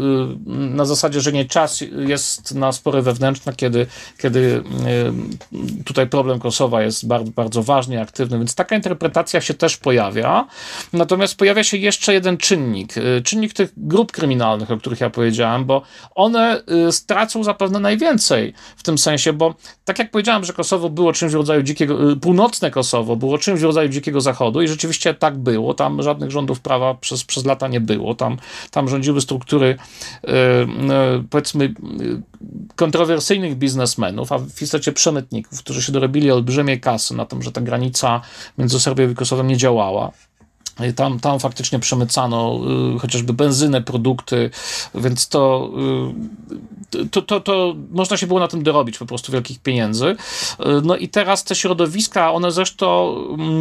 na 0.47 0.85
zasadzie, 0.85 1.21
że 1.21 1.33
nie 1.33 1.45
czas 1.45 1.85
jest 2.07 2.55
na 2.55 2.73
spory 2.73 3.03
wewnętrzne, 3.03 3.53
kiedy, 3.57 3.87
kiedy 4.19 4.62
tutaj 5.85 6.07
problem 6.07 6.39
Kosowa 6.39 6.65
jest 6.74 7.07
bardzo, 7.07 7.33
bardzo 7.33 7.62
ważny, 7.62 8.00
aktywny, 8.00 8.38
więc 8.38 8.55
taka 8.55 8.76
interpretacja 8.76 9.40
się 9.40 9.55
też 9.55 9.76
pojawia. 9.76 10.46
Natomiast 10.92 11.37
pojawia 11.37 11.64
się 11.64 11.76
jeszcze 11.76 12.12
jeden 12.12 12.37
czynnik, 12.37 12.96
y, 12.96 13.22
czynnik 13.24 13.52
tych 13.52 13.72
grup 13.76 14.12
kryminalnych, 14.12 14.70
o 14.70 14.76
których 14.76 15.00
ja 15.00 15.11
powiedziałem, 15.11 15.64
bo 15.64 15.83
one 16.14 16.62
y, 16.88 16.92
stracą 16.92 17.44
zapewne 17.44 17.81
najwięcej 17.81 18.55
w 18.76 18.83
tym 18.83 18.98
sensie, 18.98 19.33
bo 19.33 19.55
tak 19.85 19.98
jak 19.98 20.11
powiedziałem, 20.11 20.44
że 20.44 20.52
Kosowo 20.52 20.90
było 20.90 21.12
czymś 21.12 21.33
w 21.33 21.35
rodzaju 21.35 21.62
dzikiego, 21.62 22.11
y, 22.11 22.16
północne 22.16 22.70
Kosowo 22.70 23.16
było 23.16 23.38
czymś 23.38 23.61
w 23.61 23.64
rodzaju 23.64 23.88
dzikiego 23.88 24.20
zachodu 24.20 24.62
i 24.62 24.68
rzeczywiście 24.68 25.14
tak 25.14 25.38
było, 25.38 25.74
tam 25.74 26.02
żadnych 26.02 26.31
rządów 26.31 26.61
prawa 26.61 26.94
przez, 26.94 27.24
przez 27.24 27.44
lata 27.44 27.68
nie 27.68 27.81
było, 27.81 28.14
tam, 28.14 28.37
tam 28.70 28.88
rządziły 28.88 29.20
struktury 29.20 29.76
powiedzmy 31.31 31.74
kontrowersyjnych 32.77 33.57
biznesmenów, 33.57 34.33
a 34.33 34.38
w 34.38 34.62
istocie 34.62 34.92
przemytników, 34.92 35.59
którzy 35.59 35.83
się 35.83 35.92
dorobili 35.92 36.31
olbrzymiej 36.31 36.81
kasy 36.81 37.14
na 37.14 37.27
tym, 37.27 37.42
że 37.42 37.53
ta 37.53 37.61
granica 37.61 38.20
między 38.59 38.81
Serbią 38.81 39.11
i 39.11 39.14
Kosowem 39.14 39.49
nie 39.49 39.57
działała. 39.57 40.12
Tam, 40.96 41.20
tam 41.20 41.40
faktycznie 41.40 41.79
przemycano 41.79 42.61
y, 42.96 42.99
chociażby 42.99 43.33
benzynę, 43.33 43.83
produkty, 43.83 44.51
więc 44.94 45.29
to, 45.29 45.70
y, 46.94 47.09
to, 47.09 47.22
to, 47.22 47.40
to 47.40 47.75
można 47.90 48.16
się 48.16 48.27
było 48.27 48.40
na 48.40 48.49
tym 48.49 48.62
dorobić 48.62 48.99
po 48.99 49.07
prostu 49.07 49.33
wielkich 49.33 49.59
pieniędzy. 49.59 50.07
Y, 50.07 50.16
no 50.83 50.96
i 50.96 51.09
teraz 51.09 51.44
te 51.44 51.55
środowiska, 51.55 52.33
one 52.33 52.53
zresztą 52.53 53.16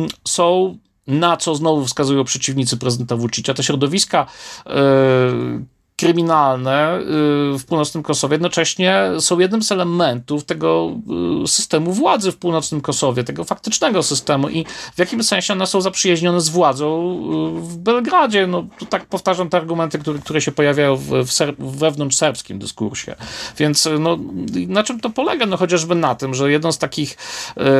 y, 0.06 0.30
są 0.30 0.78
na 1.08 1.38
co 1.38 1.56
znowu 1.56 1.86
wskazują 1.86 2.24
przeciwnicy 2.24 2.78
prezydenta 2.78 3.16
Vucicia. 3.16 3.54
Te 3.54 3.64
środowiska 3.64 4.26
y, 4.68 4.72
kryminalne 5.98 7.00
y, 7.00 7.04
w 7.60 7.66
północnym 7.66 8.04
Kosowie 8.04 8.34
jednocześnie 8.34 9.12
są 9.20 9.40
jednym 9.40 9.64
z 9.64 9.72
elementów 9.72 10.44
tego 10.44 10.92
y, 11.44 11.48
systemu 11.48 11.92
władzy 11.94 12.32
w 12.32 12.38
północnym 12.38 12.82
Kosowie, 12.82 13.24
tego 13.24 13.44
faktycznego 13.44 14.04
systemu 14.04 14.50
i 14.50 14.66
w 14.96 15.00
jakim 15.00 15.24
sensie 15.24 15.54
one 15.54 15.68
są 15.68 15.82
zaprzyjaźnione 15.82 16.42
z 16.42 16.50
władzą 16.50 17.18
y, 17.58 17.62
w 17.62 17.78
Belgradzie. 17.78 18.48
No, 18.48 18.66
tu 18.80 18.86
tak 18.86 19.06
powtarzam 19.06 19.50
te 19.50 19.58
argumenty, 19.58 20.00
które, 20.00 20.20
które 20.20 20.42
się 20.42 20.52
pojawiają 20.52 20.96
w, 20.96 21.26
w 21.26 21.32
ser, 21.32 21.56
wewnątrz 21.60 22.16
serbskim 22.16 22.60
dyskursie. 22.60 23.16
Więc 23.58 23.88
no, 24.00 24.18
na 24.68 24.84
czym 24.84 25.00
to 25.00 25.10
polega? 25.10 25.46
No 25.46 25.58
chociażby 25.58 25.96
na 25.96 26.16
tym, 26.16 26.34
że 26.34 26.52
jeden 26.52 26.74
z 26.74 26.78
takich 26.78 27.18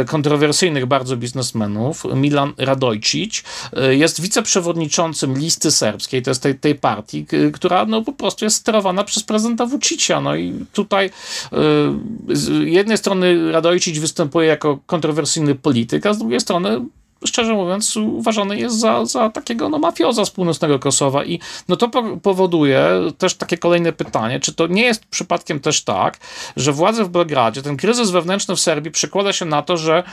kontrowersyjnych 0.08 0.86
bardzo 0.86 1.18
biznesmenów, 1.18 2.04
Milan 2.16 2.54
Radojcic, 2.58 3.44
jest 3.90 4.22
wiceprzewodniczącym 4.22 5.38
listy 5.38 5.72
serbskiej, 5.72 6.22
to 6.22 6.32
jest 6.32 6.44
tej, 6.44 6.60
tej 6.60 6.76
partii, 6.76 7.26
która 7.54 7.86
no, 7.86 8.05
po 8.06 8.14
prostu 8.14 8.46
jest 8.46 8.58
sterowana 8.58 9.04
przez 9.04 9.24
prezydenta 9.24 9.66
Vucicia. 9.66 10.22
No 10.22 10.36
i 10.36 10.54
tutaj 10.74 11.06
y, 11.06 12.36
z 12.36 12.68
jednej 12.68 12.98
strony 12.98 13.52
Radojcic 13.52 14.00
występuje 14.00 14.48
jako 14.48 14.80
kontrowersyjny 14.86 15.56
polityk, 15.56 16.06
a 16.06 16.14
z 16.14 16.18
drugiej 16.18 16.40
strony 16.40 16.82
szczerze 17.26 17.54
mówiąc, 17.54 17.98
uważany 17.98 18.58
jest 18.58 18.80
za, 18.80 19.06
za 19.06 19.30
takiego 19.30 19.70
no, 19.70 19.80
mafioza 19.80 20.26
z 20.26 20.32
północnego 20.32 20.80
Kosowa. 20.80 21.26
I 21.26 21.40
no, 21.68 21.76
to 21.76 21.90
powoduje 22.22 22.90
też 23.18 23.36
takie 23.36 23.58
kolejne 23.58 23.94
pytanie, 23.94 24.40
czy 24.40 24.54
to 24.54 24.68
nie 24.68 24.84
jest 24.84 25.06
przypadkiem 25.06 25.60
też 25.60 25.84
tak, 25.84 26.18
że 26.58 26.72
władze 26.72 27.04
w 27.04 27.10
Belgradzie, 27.10 27.62
ten 27.62 27.78
kryzys 27.78 28.12
wewnętrzny 28.12 28.56
w 28.56 28.60
Serbii 28.60 28.92
przekłada 28.92 29.34
się 29.34 29.46
na 29.46 29.62
to, 29.62 29.78
że 29.78 30.04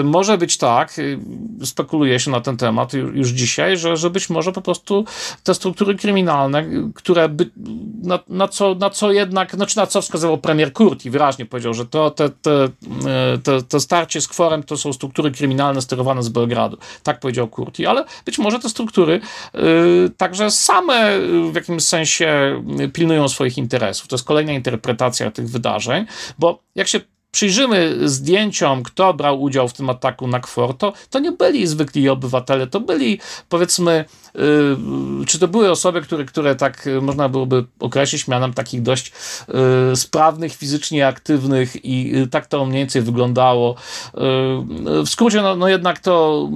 y, 0.00 0.04
może 0.04 0.38
być 0.38 0.58
tak, 0.58 0.98
y, 0.98 1.18
spekuluje 1.64 2.20
się 2.20 2.30
na 2.30 2.40
ten 2.40 2.56
temat 2.56 2.92
już 2.92 3.28
dzisiaj, 3.28 3.76
że, 3.76 3.96
że 3.96 4.10
być 4.10 4.30
może 4.30 4.52
po 4.52 4.62
prostu 4.62 5.04
te 5.42 5.54
struktury 5.54 5.94
kryminalne, 5.94 6.64
które 6.94 7.28
by, 7.28 7.50
na, 8.02 8.18
na, 8.28 8.48
co, 8.48 8.74
na 8.74 8.90
co 8.90 9.12
jednak, 9.12 9.54
znaczy 9.54 9.76
na 9.76 9.86
co 9.86 10.02
wskazywał 10.02 10.38
premier 10.38 10.72
Kurti, 10.72 11.10
wyraźnie 11.10 11.46
powiedział, 11.46 11.74
że 11.74 11.86
to 11.86 12.10
te, 12.10 12.28
te, 12.28 12.64
y, 13.34 13.38
te, 13.38 13.62
te 13.62 13.80
starcie 13.80 14.20
z 14.20 14.28
kworem 14.28 14.62
to 14.62 14.76
są 14.76 14.92
struktury 14.92 15.30
kryminalne 15.30 15.82
sterowane 15.82 16.13
z 16.22 16.28
Belgradu. 16.28 16.76
Tak 17.02 17.20
powiedział 17.20 17.48
Kurti, 17.48 17.86
ale 17.86 18.04
być 18.24 18.38
może 18.38 18.58
te 18.58 18.68
struktury 18.68 19.20
y, 19.54 20.10
także 20.16 20.50
same 20.50 21.18
w 21.50 21.54
jakimś 21.54 21.82
sensie 21.82 22.62
pilnują 22.92 23.28
swoich 23.28 23.58
interesów. 23.58 24.08
To 24.08 24.16
jest 24.16 24.26
kolejna 24.26 24.52
interpretacja 24.52 25.30
tych 25.30 25.50
wydarzeń, 25.50 26.06
bo 26.38 26.62
jak 26.74 26.88
się 26.88 27.00
przyjrzymy 27.34 28.08
zdjęciom, 28.08 28.82
kto 28.82 29.14
brał 29.14 29.42
udział 29.42 29.68
w 29.68 29.72
tym 29.72 29.90
ataku 29.90 30.26
na 30.26 30.40
KFOR, 30.40 30.76
to, 30.76 30.92
to 31.10 31.18
nie 31.18 31.32
byli 31.32 31.66
zwykli 31.66 32.08
obywatele, 32.08 32.66
to 32.66 32.80
byli 32.80 33.20
powiedzmy 33.48 34.04
Y, 34.38 35.26
czy 35.26 35.38
to 35.38 35.48
były 35.48 35.70
osoby, 35.70 36.02
które, 36.02 36.24
które 36.24 36.54
tak 36.54 36.86
y, 36.86 37.00
można 37.00 37.28
byłoby 37.28 37.64
określić 37.80 38.28
mianem 38.28 38.54
takich 38.54 38.82
dość 38.82 39.12
y, 39.92 39.96
sprawnych, 39.96 40.54
fizycznie 40.54 41.06
aktywnych 41.06 41.84
i 41.84 42.26
tak 42.30 42.46
to 42.46 42.66
mniej 42.66 42.82
więcej 42.82 43.02
wyglądało. 43.02 43.74
W 45.04 45.08
skrócie, 45.08 45.42
no, 45.42 45.56
no 45.56 45.68
jednak 45.68 46.00
to 46.00 46.48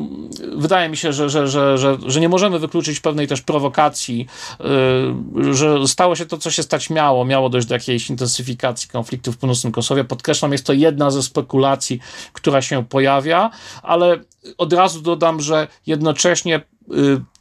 wydaje 0.56 0.88
mi 0.88 0.96
się, 0.96 1.12
że, 1.12 1.30
że, 1.30 1.48
że, 1.48 1.78
że, 1.78 1.98
że 2.06 2.20
nie 2.20 2.28
możemy 2.28 2.58
wykluczyć 2.58 3.00
pewnej 3.00 3.26
też 3.26 3.42
prowokacji, 3.42 4.26
że 5.50 5.88
stało 5.88 6.16
się 6.16 6.26
to, 6.26 6.38
co 6.38 6.50
się 6.50 6.62
stać 6.62 6.90
miało. 6.90 7.24
Miało 7.24 7.48
dojść 7.48 7.68
do 7.68 7.74
jakiejś 7.74 8.10
intensyfikacji 8.10 8.88
konfliktu 8.88 9.32
w 9.32 9.36
północnym 9.36 9.72
Kosowie. 9.72 10.04
Podkreślam, 10.04 10.52
jest 10.52 10.66
to 10.68 10.72
jedna 10.72 11.10
ze 11.10 11.22
spekulacji, 11.22 12.00
która 12.32 12.62
się 12.62 12.84
pojawia, 12.84 13.50
ale 13.82 14.18
od 14.58 14.72
razu 14.72 15.00
dodam, 15.00 15.40
że 15.40 15.68
jednocześnie 15.86 16.60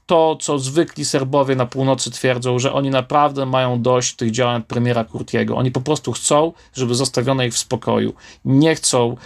to, 0.06 0.38
co 0.42 0.60
zwykli 0.60 1.06
Serbowie 1.06 1.56
na 1.56 1.66
północy 1.66 2.12
twierdzą, 2.12 2.60
że 2.60 2.74
oni 2.74 2.90
naprawdę 2.90 3.46
mają 3.46 3.82
dość 3.82 4.16
tych 4.16 4.32
działań 4.32 4.64
premiera 4.64 5.04
Kurtiego. 5.04 5.58
Oni 5.58 5.72
po 5.72 5.82
prostu 5.82 6.12
chcą, 6.12 6.54
żeby 6.74 6.96
zostawiono 6.96 7.44
ich 7.44 7.54
w 7.54 7.58
spokoju. 7.58 8.14
Nie 8.46 8.76
chcą 8.76 9.18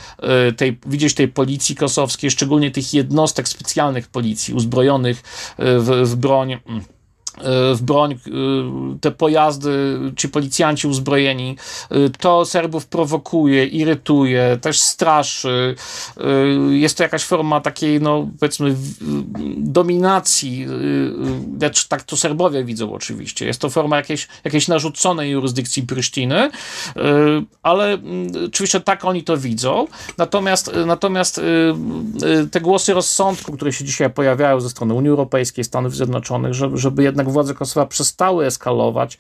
y, 0.49 0.53
tej, 0.53 0.79
widzieć 0.85 1.13
tej 1.13 1.27
policji 1.27 1.75
kosowskiej, 1.75 2.31
szczególnie 2.31 2.71
tych 2.71 2.93
jednostek 2.93 3.47
specjalnych 3.47 4.07
policji, 4.07 4.53
uzbrojonych 4.53 5.17
y, 5.17 5.23
w, 5.79 6.09
w 6.09 6.15
broń. 6.15 6.57
W 7.75 7.81
broń, 7.81 8.11
y, 8.11 8.99
te 9.01 9.11
pojazdy, 9.11 9.99
ci 10.15 10.29
policjanci 10.29 10.87
uzbrojeni, 10.87 11.57
y, 11.91 12.09
to 12.19 12.45
Serbów 12.45 12.85
prowokuje, 12.85 13.65
irytuje, 13.65 14.57
też 14.61 14.79
straszy. 14.79 15.75
Y, 16.69 16.77
jest 16.77 16.97
to 16.97 17.03
jakaś 17.03 17.23
forma 17.23 17.61
takiej, 17.61 18.01
no 18.01 18.27
powiedzmy, 18.39 18.75
dominacji, 19.57 20.67
lecz 21.61 21.87
tak 21.87 22.03
to 22.03 22.17
Serbowie 22.17 22.63
widzą 22.63 22.93
oczywiście. 22.93 23.45
Jest 23.45 23.61
to 23.61 23.69
forma 23.69 23.95
jakiejś, 23.95 24.27
jakiejś 24.43 24.67
narzuconej 24.67 25.31
jurysdykcji 25.31 25.83
Prysztiny, 25.83 26.49
ale 27.63 27.93
mm, 27.93 28.27
oczywiście 28.47 28.79
tak 28.79 29.05
oni 29.05 29.23
to 29.23 29.37
widzą. 29.37 29.87
Natomiast, 30.17 30.71
natomiast 30.85 31.41
te 32.51 32.61
głosy 32.61 32.93
rozsądku, 32.93 33.51
które 33.51 33.73
się 33.73 33.85
dzisiaj 33.85 34.09
pojawiają 34.09 34.59
ze 34.59 34.69
strony 34.69 34.93
Unii 34.93 35.09
Europejskiej, 35.09 35.63
Stanów 35.63 35.95
Zjednoczonych, 35.95 36.53
żeby, 36.53 36.77
żeby 36.77 37.03
jednak 37.03 37.20
jednak 37.21 37.33
władze 37.33 37.53
Kosowa 37.53 37.85
przestały 37.85 38.45
eskalować. 38.45 39.17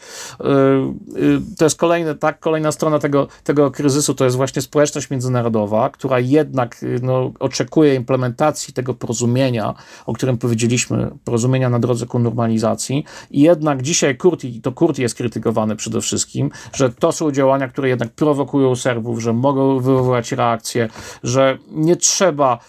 To 1.57 1.65
jest 1.65 1.77
kolejny, 1.77 2.15
tak, 2.15 2.39
kolejna 2.39 2.71
strona 2.71 2.99
tego, 2.99 3.27
tego 3.43 3.71
kryzysu, 3.71 4.13
to 4.13 4.25
jest 4.25 4.37
właśnie 4.37 4.61
społeczność 4.61 5.09
międzynarodowa, 5.09 5.89
która 5.89 6.19
jednak 6.19 6.85
no, 7.01 7.31
oczekuje 7.39 7.95
implementacji 7.95 8.73
tego 8.73 8.93
porozumienia, 8.93 9.73
o 10.05 10.13
którym 10.13 10.37
powiedzieliśmy, 10.37 11.11
porozumienia 11.23 11.69
na 11.69 11.79
drodze 11.79 12.05
ku 12.05 12.19
normalizacji. 12.19 13.05
I 13.31 13.41
jednak 13.41 13.81
dzisiaj 13.81 14.17
Kurti, 14.17 14.61
to 14.61 14.71
Kurti 14.71 15.01
jest 15.01 15.15
krytykowany 15.15 15.75
przede 15.75 16.01
wszystkim, 16.01 16.51
że 16.73 16.89
to 16.89 17.11
są 17.11 17.31
działania, 17.31 17.67
które 17.67 17.89
jednak 17.89 18.09
prowokują 18.09 18.75
Serbów, 18.75 19.19
że 19.19 19.33
mogą 19.33 19.79
wywołać 19.79 20.31
reakcje, 20.31 20.89
że 21.23 21.57
nie 21.71 21.95
trzeba 21.95 22.59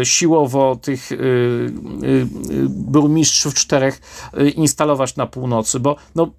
e, 0.00 0.04
siłowo 0.04 0.76
tych 0.76 1.12
e, 1.12 1.16
e, 1.16 1.18
burmistrzów 2.68 3.54
czterech 3.54 4.00
instalować 4.72 5.16
na 5.16 5.26
północy, 5.26 5.80
bo 5.80 5.96
no, 6.14 6.30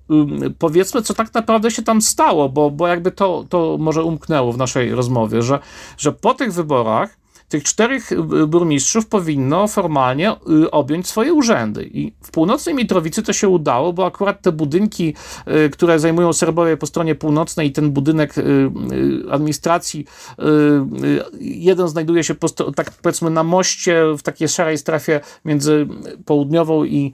powiedzmy, 0.60 1.02
co 1.02 1.14
tak 1.14 1.34
naprawdę 1.34 1.72
się 1.72 1.84
tam 1.84 2.02
stało, 2.02 2.50
bo, 2.50 2.72
bo 2.72 2.88
jakby 2.88 3.12
to, 3.12 3.46
to 3.50 3.78
może 3.80 4.04
umknęło 4.04 4.52
w 4.52 4.58
naszej 4.58 4.96
rozmowie, 4.96 5.42
że, 5.42 5.60
że 5.98 6.12
po 6.12 6.34
tych 6.34 6.54
wyborach 6.54 7.24
tych 7.54 7.64
czterech 7.64 8.12
y, 8.12 8.48
burmistrzów 8.48 9.08
powinno 9.08 9.68
formalnie 9.68 10.32
y, 10.32 10.72
objąć 10.72 11.08
swoje 11.08 11.34
urzędy. 11.34 11.90
I 11.94 12.14
w 12.22 12.32
północnej 12.32 12.76
Mitrowicy 12.76 13.24
to 13.24 13.34
się 13.34 13.50
udało, 13.50 13.94
bo 13.94 14.06
akurat 14.06 14.42
te 14.42 14.52
budynki, 14.52 15.14
y, 15.66 15.70
które 15.70 16.00
zajmują 16.00 16.34
Serbowie 16.34 16.78
po 16.78 16.86
stronie 16.86 17.16
północnej 17.16 17.68
i 17.68 17.72
ten 17.72 17.92
budynek 17.92 18.34
administracji, 19.32 20.06
jeden 21.40 21.88
znajduje 21.88 22.24
się 22.24 22.36
tak 22.76 22.92
powiedzmy 22.92 23.30
na 23.30 23.44
moście 23.44 24.04
w 24.18 24.22
takiej 24.22 24.48
szarej 24.48 24.78
strefie 24.78 25.20
między 25.46 25.88
południową 26.26 26.84
i 26.84 27.14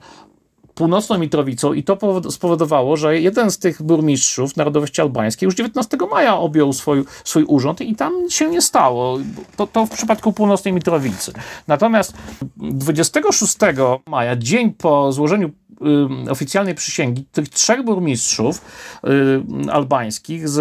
północną 0.80 1.18
Mitrowicą 1.18 1.72
i 1.72 1.82
to 1.82 1.98
spowodowało, 2.30 2.96
że 2.96 3.20
jeden 3.20 3.50
z 3.50 3.58
tych 3.58 3.82
burmistrzów 3.82 4.56
narodowości 4.56 5.00
albańskiej 5.00 5.46
już 5.46 5.54
19 5.54 5.96
maja 6.10 6.36
objął 6.36 6.72
swój, 6.72 7.04
swój 7.24 7.44
urząd 7.44 7.80
i 7.80 7.96
tam 7.96 8.12
się 8.30 8.50
nie 8.50 8.62
stało. 8.62 9.18
To, 9.56 9.66
to 9.66 9.86
w 9.86 9.90
przypadku 9.90 10.32
północnej 10.32 10.74
Mitrowicy. 10.74 11.32
Natomiast 11.66 12.14
26 12.56 13.56
maja, 14.06 14.36
dzień 14.36 14.72
po 14.72 15.12
złożeniu 15.12 15.50
oficjalnej 16.30 16.74
przysięgi 16.74 17.24
tych 17.24 17.48
trzech 17.48 17.84
burmistrzów 17.84 18.62
y, 19.68 19.72
albańskich, 19.72 20.48
z, 20.48 20.60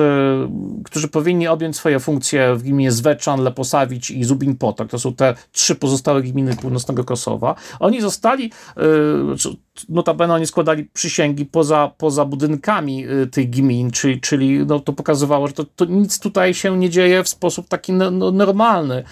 którzy 0.85 1.07
powinni 1.07 1.47
objąć 1.47 1.75
swoje 1.75 1.99
funkcje 1.99 2.55
w 2.55 2.63
gminie 2.63 2.91
Zweczan, 2.91 3.41
Leposawić 3.41 4.11
i 4.11 4.23
Zubin 4.23 4.55
Potok, 4.55 4.89
to 4.89 4.99
są 4.99 5.13
te 5.13 5.35
trzy 5.51 5.75
pozostałe 5.75 6.21
gminy 6.21 6.55
północnego 6.55 7.03
Kosowa, 7.03 7.55
oni 7.79 8.01
zostali, 8.01 8.45
y, 8.45 9.55
notabene 9.89 10.33
oni 10.33 10.47
składali 10.47 10.85
przysięgi 10.85 11.45
poza, 11.45 11.91
poza 11.97 12.25
budynkami 12.25 13.07
y, 13.07 13.27
tych 13.27 13.49
gmin, 13.49 13.91
czyli, 13.91 14.21
czyli 14.21 14.65
no, 14.65 14.79
to 14.79 14.93
pokazywało, 14.93 15.47
że 15.47 15.53
to, 15.53 15.65
to 15.75 15.85
nic 15.85 16.19
tutaj 16.19 16.53
się 16.53 16.77
nie 16.77 16.89
dzieje 16.89 17.23
w 17.23 17.29
sposób 17.29 17.67
taki 17.67 17.93
no, 17.93 18.11
no 18.11 18.31
normalny. 18.31 18.97
Y, 18.97 19.03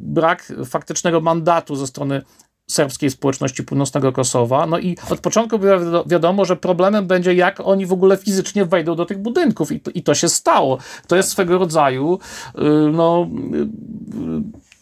brak 0.00 0.52
faktycznego 0.64 1.20
mandatu 1.20 1.76
ze 1.76 1.86
strony 1.86 2.22
serbskiej 2.70 3.10
społeczności 3.10 3.64
północnego 3.64 4.12
Kosowa. 4.12 4.66
No 4.66 4.78
i 4.78 4.96
od 5.10 5.20
początku 5.20 5.58
było 5.58 6.04
wiadomo, 6.06 6.44
że 6.44 6.56
problemem 6.56 7.06
będzie, 7.06 7.34
jak 7.34 7.60
oni 7.60 7.86
w 7.86 7.92
ogóle 7.92 8.16
fizycznie 8.16 8.64
wejdą 8.64 8.94
do 8.94 9.06
tych 9.06 9.18
budynków. 9.18 9.72
I, 9.72 9.80
i 9.94 10.02
to 10.02 10.14
się 10.14 10.28
stało. 10.28 10.78
To 11.06 11.16
jest 11.16 11.28
swego 11.28 11.58
rodzaju 11.58 12.18
y, 12.58 12.62
no, 12.92 13.28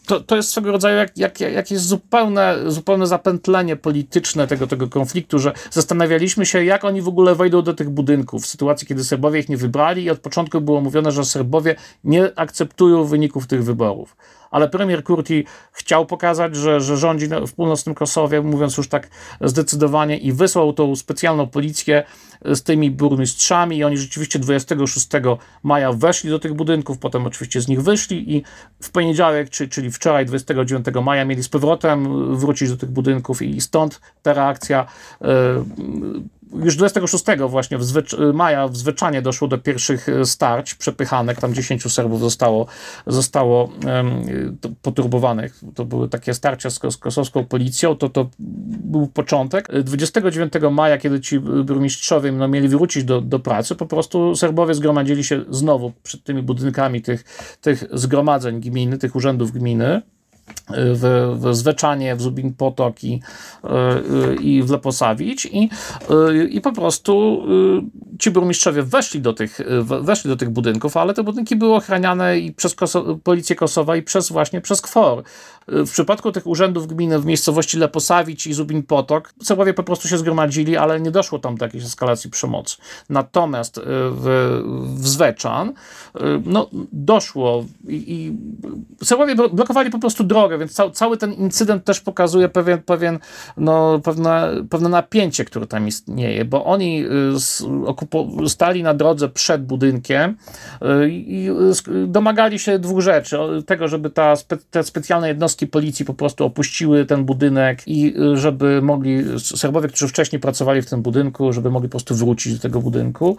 to, 0.07 0.19
to 0.19 0.35
jest 0.35 0.49
swego 0.49 0.71
rodzaju 0.71 0.97
jak, 0.97 1.17
jak, 1.17 1.39
jakieś 1.39 1.79
zupełne, 1.79 2.57
zupełne 2.67 3.07
zapętlenie 3.07 3.75
polityczne 3.75 4.47
tego, 4.47 4.67
tego 4.67 4.87
konfliktu, 4.89 5.39
że 5.39 5.53
zastanawialiśmy 5.71 6.45
się, 6.45 6.63
jak 6.63 6.83
oni 6.83 7.01
w 7.01 7.07
ogóle 7.07 7.35
wejdą 7.35 7.61
do 7.61 7.73
tych 7.73 7.89
budynków. 7.89 8.43
W 8.43 8.47
sytuacji, 8.47 8.87
kiedy 8.87 9.03
Serbowie 9.03 9.39
ich 9.39 9.49
nie 9.49 9.57
wybrali 9.57 10.03
i 10.03 10.09
od 10.09 10.19
początku 10.19 10.61
było 10.61 10.81
mówione, 10.81 11.11
że 11.11 11.25
Serbowie 11.25 11.75
nie 12.03 12.39
akceptują 12.39 13.03
wyników 13.03 13.47
tych 13.47 13.63
wyborów 13.63 14.15
ale 14.53 14.69
premier 14.69 15.03
Kurti 15.03 15.45
chciał 15.71 16.05
pokazać, 16.05 16.55
że, 16.55 16.81
że 16.81 16.97
rządzi 16.97 17.27
w 17.47 17.53
północnym 17.53 17.95
Kosowie, 17.95 18.41
mówiąc 18.41 18.77
już 18.77 18.87
tak 18.87 19.09
zdecydowanie 19.41 20.17
i 20.17 20.33
wysłał 20.33 20.73
tą 20.73 20.95
specjalną 20.95 21.47
policję 21.47 22.03
z 22.45 22.63
tymi 22.63 22.91
burmistrzami. 22.91 23.77
I 23.77 23.83
oni 23.83 23.97
rzeczywiście 23.97 24.39
26 24.39 25.07
maja 25.63 25.93
weszli 25.93 26.29
do 26.29 26.39
tych 26.39 26.53
budynków, 26.53 26.97
potem 26.97 27.25
oczywiście 27.25 27.61
z 27.61 27.67
nich 27.67 27.83
wyszli 27.83 28.35
i 28.35 28.43
w 28.81 28.91
poniedziałek, 28.91 29.49
czyli 29.49 29.91
wczoraj 29.91 30.25
29 30.25 30.85
maja 31.03 31.25
mieli 31.25 31.43
z 31.43 31.49
powrotem 31.49 32.35
wrócić 32.35 32.69
do 32.69 32.77
tych 32.77 32.89
budynków 32.91 33.41
i 33.41 33.61
stąd 33.61 34.01
ta 34.21 34.33
reakcja 34.33 34.85
już 36.55 36.75
26 36.75 37.25
właśnie 37.47 37.77
w 37.77 37.83
zwycz- 37.83 38.33
maja 38.33 38.67
w 38.67 38.77
Zwyczanie 38.77 39.21
doszło 39.21 39.47
do 39.47 39.57
pierwszych 39.57 40.09
e, 40.09 40.25
starć, 40.25 40.75
przepychanek, 40.75 41.39
tam 41.39 41.53
10 41.53 41.93
Serbów 41.93 42.19
zostało, 42.19 42.65
zostało 43.07 43.63
um, 43.63 44.57
poturbowanych. 44.81 45.59
To 45.75 45.85
były 45.85 46.09
takie 46.09 46.33
starcia 46.33 46.69
z, 46.69 46.79
z 46.89 46.97
kosowską 46.97 47.45
policją, 47.45 47.95
to, 47.95 48.09
to 48.09 48.29
był 48.39 49.07
początek. 49.07 49.67
29 49.83 50.53
maja, 50.71 50.97
kiedy 50.97 51.21
ci 51.21 51.39
burmistrzowie 51.39 52.31
no, 52.31 52.47
mieli 52.47 52.67
wrócić 52.67 53.03
do, 53.03 53.21
do 53.21 53.39
pracy, 53.39 53.75
po 53.75 53.85
prostu 53.85 54.35
Serbowie 54.35 54.73
zgromadzili 54.73 55.23
się 55.23 55.41
znowu 55.49 55.91
przed 56.03 56.23
tymi 56.23 56.41
budynkami 56.41 57.01
tych, 57.01 57.23
tych 57.61 57.83
zgromadzeń 57.91 58.61
gminy, 58.61 58.97
tych 58.97 59.15
urzędów 59.15 59.51
gminy 59.51 60.01
w, 60.69 61.35
w 61.39 61.55
Zweczanie, 61.55 62.15
w 62.15 62.21
Zubin 62.21 62.53
Potok 62.53 63.03
i, 63.03 63.21
e, 63.63 64.35
i 64.35 64.63
w 64.63 64.69
Leposawić 64.69 65.45
i, 65.45 65.69
e, 66.09 66.43
i 66.43 66.61
po 66.61 66.71
prostu 66.71 67.43
e, 68.13 68.17
ci 68.19 68.31
burmistrzowie 68.31 68.83
weszli 68.83 69.21
do, 69.21 69.33
tych, 69.33 69.59
weszli 70.01 70.29
do 70.29 70.35
tych 70.35 70.49
budynków, 70.49 70.97
ale 70.97 71.13
te 71.13 71.23
budynki 71.23 71.55
były 71.55 71.75
ochraniane 71.75 72.39
i 72.39 72.51
przez 72.51 72.75
Koso 72.75 73.19
Policję 73.23 73.55
Kosowa 73.55 73.95
i 73.95 74.01
przez 74.01 74.31
właśnie 74.31 74.61
przez 74.61 74.81
KFOR. 74.81 75.23
W 75.67 75.91
przypadku 75.91 76.31
tych 76.31 76.47
urzędów 76.47 76.87
gminy 76.87 77.19
w 77.19 77.25
miejscowości 77.25 77.77
Leposawić 77.77 78.47
i 78.47 78.53
Zubin 78.53 78.83
Potok 78.83 79.33
Serbowie 79.43 79.73
po 79.73 79.83
prostu 79.83 80.07
się 80.07 80.17
zgromadzili, 80.17 80.77
ale 80.77 81.01
nie 81.01 81.11
doszło 81.11 81.39
tam 81.39 81.57
do 81.57 81.65
jakiejś 81.65 81.83
eskalacji 81.83 82.29
przemocy. 82.29 82.77
Natomiast 83.09 83.81
w, 84.11 84.61
w 84.97 85.07
Zweczan 85.07 85.73
no, 86.45 86.69
doszło 86.91 87.65
i, 87.87 88.03
i 88.07 88.37
Serbowie 89.05 89.35
blokowali 89.35 89.89
po 89.89 89.99
prostu 89.99 90.23
drogę, 90.33 90.57
więc 90.57 90.73
ca 90.73 90.89
cały 90.89 91.17
ten 91.17 91.33
incydent 91.33 91.83
też 91.83 92.01
pokazuje 92.01 92.49
pewien, 92.49 92.81
pewien, 92.81 93.19
no, 93.57 93.99
pewne, 93.99 94.49
pewne 94.69 94.89
napięcie, 94.89 95.45
które 95.45 95.67
tam 95.67 95.87
istnieje, 95.87 96.45
bo 96.45 96.65
oni 96.65 97.05
y, 98.45 98.49
stali 98.49 98.83
na 98.83 98.93
drodze 98.93 99.29
przed 99.29 99.65
budynkiem 99.65 100.35
y, 100.81 101.09
i 101.09 101.49
domagali 102.07 102.59
się 102.59 102.79
dwóch 102.79 103.01
rzeczy. 103.01 103.37
Tego, 103.65 103.87
żeby 103.87 104.09
ta 104.09 104.33
te 104.71 104.83
specjalne 104.83 105.27
jednostki 105.27 105.67
policji 105.67 106.05
po 106.05 106.13
prostu 106.13 106.45
opuściły 106.45 107.05
ten 107.05 107.25
budynek 107.25 107.87
i 107.87 108.13
y, 108.33 108.37
żeby 108.37 108.81
mogli, 108.81 109.39
Serbowie, 109.39 109.87
którzy 109.87 110.07
wcześniej 110.07 110.39
pracowali 110.39 110.81
w 110.81 110.89
tym 110.89 111.01
budynku, 111.01 111.53
żeby 111.53 111.71
mogli 111.71 111.89
po 111.89 111.91
prostu 111.91 112.15
wrócić 112.15 112.53
do 112.53 112.59
tego 112.59 112.81
budynku. 112.81 113.37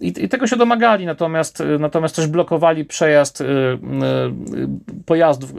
I, 0.00 0.14
i 0.24 0.28
tego 0.28 0.46
się 0.46 0.56
domagali, 0.56 1.06
natomiast, 1.06 1.62
natomiast 1.78 2.16
też 2.16 2.26
blokowali 2.26 2.84
przejazd 2.84 3.42
pojazdów, 5.06 5.54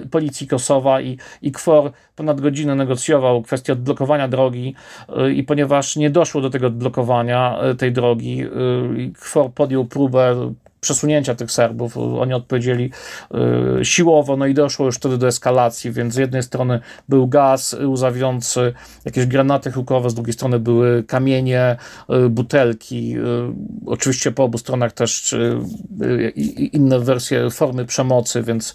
policji 0.00 0.46
Kosowa 0.46 1.00
i, 1.00 1.18
i 1.42 1.52
KFOR 1.52 1.92
ponad 2.16 2.40
godzinę 2.40 2.74
negocjował 2.74 3.42
kwestię 3.42 3.72
odblokowania 3.72 4.28
drogi 4.28 4.74
y, 5.08 5.32
i 5.32 5.42
ponieważ 5.42 5.96
nie 5.96 6.10
doszło 6.10 6.40
do 6.40 6.50
tego 6.50 6.66
odblokowania 6.66 7.58
y, 7.72 7.74
tej 7.74 7.92
drogi, 7.92 8.44
y, 8.44 9.12
KFOR 9.12 9.52
podjął 9.52 9.84
próbę 9.84 10.52
przesunięcia 10.84 11.34
tych 11.34 11.52
Serbów. 11.52 11.96
Oni 11.96 12.34
odpowiedzieli 12.34 12.90
y, 13.80 13.84
siłowo, 13.84 14.36
no 14.36 14.46
i 14.46 14.54
doszło 14.54 14.86
już 14.86 14.96
wtedy 14.96 15.18
do 15.18 15.26
eskalacji, 15.26 15.92
więc 15.92 16.14
z 16.14 16.16
jednej 16.16 16.42
strony 16.42 16.80
był 17.08 17.28
gaz 17.28 17.76
łzawiący, 17.86 18.72
jakieś 19.04 19.26
granaty 19.26 19.72
hukowe, 19.72 20.10
z 20.10 20.14
drugiej 20.14 20.32
strony 20.32 20.58
były 20.58 21.02
kamienie, 21.02 21.76
y, 22.26 22.28
butelki. 22.28 23.16
Y, 23.18 23.22
oczywiście 23.86 24.32
po 24.32 24.44
obu 24.44 24.58
stronach 24.58 24.92
też 24.92 25.34
inne 26.72 27.00
wersje 27.00 27.50
formy 27.50 27.84
przemocy, 27.84 28.42
więc 28.42 28.74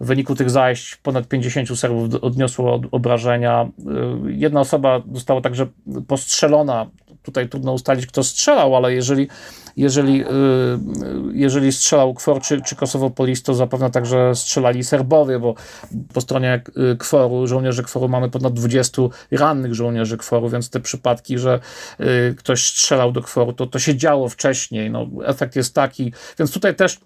w 0.00 0.06
wyniku 0.06 0.34
tych 0.34 0.50
zajść 0.50 0.96
ponad 0.96 1.28
50 1.28 1.78
Serbów 1.78 2.14
odniosło 2.22 2.80
obrażenia. 2.90 3.68
Jedna 4.26 4.60
osoba 4.60 5.02
została 5.12 5.40
także 5.40 5.66
postrzelona 6.08 6.86
tutaj 7.22 7.48
trudno 7.48 7.72
ustalić, 7.72 8.06
kto 8.06 8.22
strzelał, 8.24 8.76
ale 8.76 8.94
jeżeli 8.94 9.28
jeżeli, 9.76 10.24
jeżeli 11.32 11.72
strzelał 11.72 12.14
KFOR 12.14 12.40
czy, 12.40 12.60
czy 12.62 12.76
Kosowopolis, 12.76 13.42
to 13.42 13.54
zapewne 13.54 13.90
także 13.90 14.34
strzelali 14.34 14.84
Serbowie, 14.84 15.38
bo 15.38 15.54
po 16.14 16.20
stronie 16.20 16.62
KFOR-u, 16.98 17.46
żołnierzy 17.46 17.82
KFOR-u 17.82 18.08
mamy 18.08 18.30
ponad 18.30 18.52
20 18.52 19.02
rannych 19.30 19.74
żołnierzy 19.74 20.16
KFOR-u, 20.16 20.48
więc 20.48 20.70
te 20.70 20.80
przypadki, 20.80 21.38
że 21.38 21.60
ktoś 22.36 22.64
strzelał 22.64 23.12
do 23.12 23.22
KFOR-u, 23.22 23.52
to, 23.52 23.66
to 23.66 23.78
się 23.78 23.96
działo 23.96 24.28
wcześniej. 24.28 24.90
No, 24.90 25.06
efekt 25.24 25.56
jest 25.56 25.74
taki, 25.74 26.12
więc 26.38 26.52
tutaj 26.52 26.74
też 26.74 26.98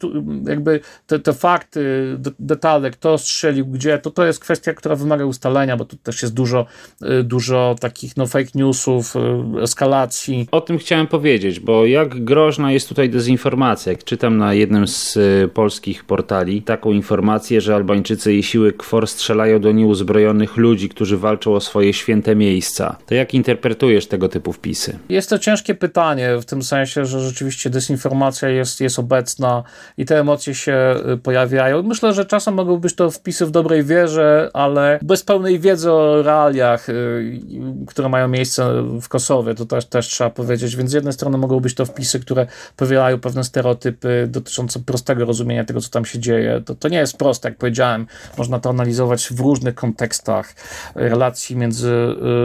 jakby 0.46 0.81
te, 1.07 1.18
te 1.18 1.33
fakty, 1.33 2.16
detale, 2.38 2.90
kto 2.90 3.18
strzelił 3.18 3.66
gdzie, 3.66 3.98
to 3.98 4.11
to 4.11 4.27
jest 4.27 4.40
kwestia, 4.40 4.74
która 4.74 4.96
wymaga 4.96 5.24
ustalenia, 5.24 5.77
bo 5.77 5.85
tu 5.85 5.96
też 5.96 6.22
jest 6.22 6.35
dużo, 6.35 6.66
y, 7.03 7.22
dużo 7.22 7.77
takich 7.81 8.16
no, 8.16 8.27
fake 8.27 8.50
newsów, 8.55 9.16
y, 9.16 9.62
eskalacji. 9.62 10.48
O 10.50 10.61
tym 10.61 10.79
chciałem 10.79 11.07
powiedzieć, 11.07 11.61
bo 11.61 11.87
jak 11.87 12.24
groźna 12.55 12.73
jest 12.73 12.88
tutaj 12.88 13.11
dezinformacja. 13.11 13.93
Jak 13.93 14.05
czytam 14.05 14.38
na 14.38 14.55
jednym 14.55 14.88
z 14.88 15.17
y, 15.17 15.49
polskich 15.55 16.05
portali 16.05 16.62
taką 16.62 16.93
informację, 16.93 17.61
że 17.61 17.75
Albańczycy 17.75 18.35
i 18.35 18.43
siły 18.43 18.73
KFOR 18.73 19.07
strzelają 19.07 19.61
do 19.61 19.73
nieuzbrojonych 19.73 20.57
ludzi, 20.57 20.88
którzy 20.88 21.17
walczą 21.17 21.55
o 21.55 21.61
swoje 21.61 21.93
święte 21.93 22.37
miejsca. 22.37 22.97
To 23.07 23.14
jak 23.14 23.35
interpretujesz 23.35 24.07
tego 24.07 24.29
typu 24.29 24.53
wpisy? 24.53 24.99
Jest 25.09 25.31
to 25.31 25.38
ciężkie 25.38 25.75
pytanie, 25.75 26.37
w 26.40 26.45
tym 26.45 26.62
sensie, 26.62 27.05
że 27.05 27.21
rzeczywiście 27.21 27.71
dezinformacja 27.71 28.49
jest, 28.49 28.81
jest 28.81 28.99
obecna 28.99 29.62
i 29.99 30.05
te 30.05 30.21
emocje 30.21 30.55
się 30.55 30.95
pojawiają. 31.23 31.83
Myślę, 31.83 32.12
że 32.12 32.25
czasem 32.25 32.55
mogą 32.55 32.77
być 32.77 32.95
to 32.95 33.11
wpisy 33.11 33.47
w 33.47 33.51
dobrej 33.51 33.85
wierze, 33.85 34.51
ale 34.53 34.99
bez 35.03 35.23
pełnej 35.23 35.61
wiedzy 35.61 35.93
o 35.93 36.23
realiach, 36.23 36.88
y, 36.88 37.40
które 37.87 38.09
mają 38.09 38.29
miejsce 38.29 38.83
w 39.01 39.09
Kosowie, 39.09 39.55
to 39.55 39.67
też, 39.67 39.85
też 39.85 40.09
trzeba 40.09 40.31
powiedzieć. 40.31 40.77
Więc 40.77 40.90
z 40.90 40.95
jednej 40.95 41.12
strony 41.12 41.38
mogą 41.38 41.61
być 41.61 41.75
to 41.75 41.87
wpisy, 41.87 42.21
które 42.21 42.44
powielają 42.77 43.21
pewne 43.21 43.45
stereotypy 43.45 44.27
dotyczące 44.31 44.81
prostego 44.81 45.25
rozumienia 45.25 45.65
tego, 45.65 45.81
co 45.81 45.91
tam 45.91 46.05
się 46.05 46.19
dzieje. 46.19 46.63
To, 46.67 46.75
to 46.75 46.89
nie 46.89 46.99
jest 46.99 47.17
proste, 47.17 47.49
jak 47.49 47.59
powiedziałem. 47.59 48.07
Można 48.39 48.61
to 48.61 48.71
analizować 48.71 49.29
w 49.29 49.41
różnych 49.41 49.75
kontekstach 49.75 50.55
relacji 50.95 51.57
między 51.57 51.91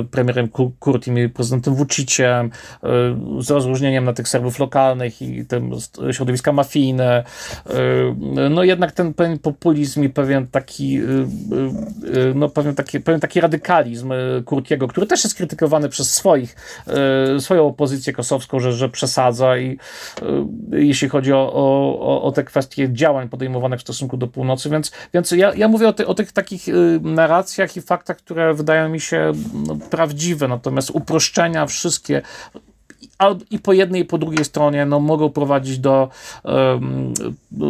y, 0.01 0.03
premierem 0.03 0.49
Kurtim 0.79 1.19
i 1.19 1.29
prezydentem 1.29 1.75
Vuciciem, 1.75 2.45
y, 2.45 2.49
z 3.43 3.49
rozróżnieniem 3.49 4.05
na 4.05 4.13
tych 4.13 4.27
Serbów 4.27 4.59
lokalnych 4.59 5.21
i 5.21 5.45
tym 5.45 5.71
środowiska 6.11 6.51
mafijne. 6.51 7.23
No 8.49 8.63
jednak 8.63 8.91
ten 8.91 9.13
pewien 9.13 9.39
populizm 9.39 10.03
i 10.03 10.09
pewien 10.09 10.47
taki 10.47 10.99
Y, 12.15 12.33
no, 12.35 12.49
pewien, 12.49 12.75
taki, 12.75 12.99
pewien 12.99 13.21
taki 13.21 13.41
radykalizm 13.41 14.11
y, 14.11 14.43
Kurtiego, 14.45 14.87
który 14.87 15.07
też 15.07 15.23
jest 15.23 15.35
krytykowany 15.35 15.89
przez 15.89 16.13
swoich, 16.13 16.55
y, 17.37 17.41
swoją 17.41 17.67
opozycję 17.67 18.13
kosowską, 18.13 18.59
że, 18.59 18.73
że 18.73 18.89
przesadza 18.89 19.57
i 19.57 19.77
jeśli 20.71 21.09
chodzi 21.09 21.33
o, 21.33 21.53
o, 21.53 22.21
o 22.21 22.31
te 22.31 22.43
kwestie 22.43 22.93
działań 22.93 23.29
podejmowanych 23.29 23.79
w 23.79 23.83
stosunku 23.83 24.17
do 24.17 24.27
północy, 24.27 24.69
więc, 24.69 24.91
więc 25.13 25.31
ja, 25.31 25.53
ja 25.53 25.67
mówię 25.67 25.87
o, 25.87 25.93
ty, 25.93 26.07
o 26.07 26.13
tych 26.13 26.31
takich 26.31 26.65
narracjach 27.01 27.77
i 27.77 27.81
faktach, 27.81 28.17
które 28.17 28.53
wydają 28.53 28.89
mi 28.89 28.99
się 28.99 29.31
no, 29.67 29.77
prawdziwe, 29.89 30.47
natomiast 30.47 30.89
uproszczenia 30.89 31.65
wszystkie 31.65 32.21
i 33.51 33.59
po 33.59 33.73
jednej 33.73 34.01
i 34.01 34.05
po 34.05 34.17
drugiej 34.17 34.45
stronie 34.45 34.85
no, 34.85 34.99
mogą 34.99 35.29
prowadzić 35.29 35.79
do 35.79 36.09
um, 36.43 37.13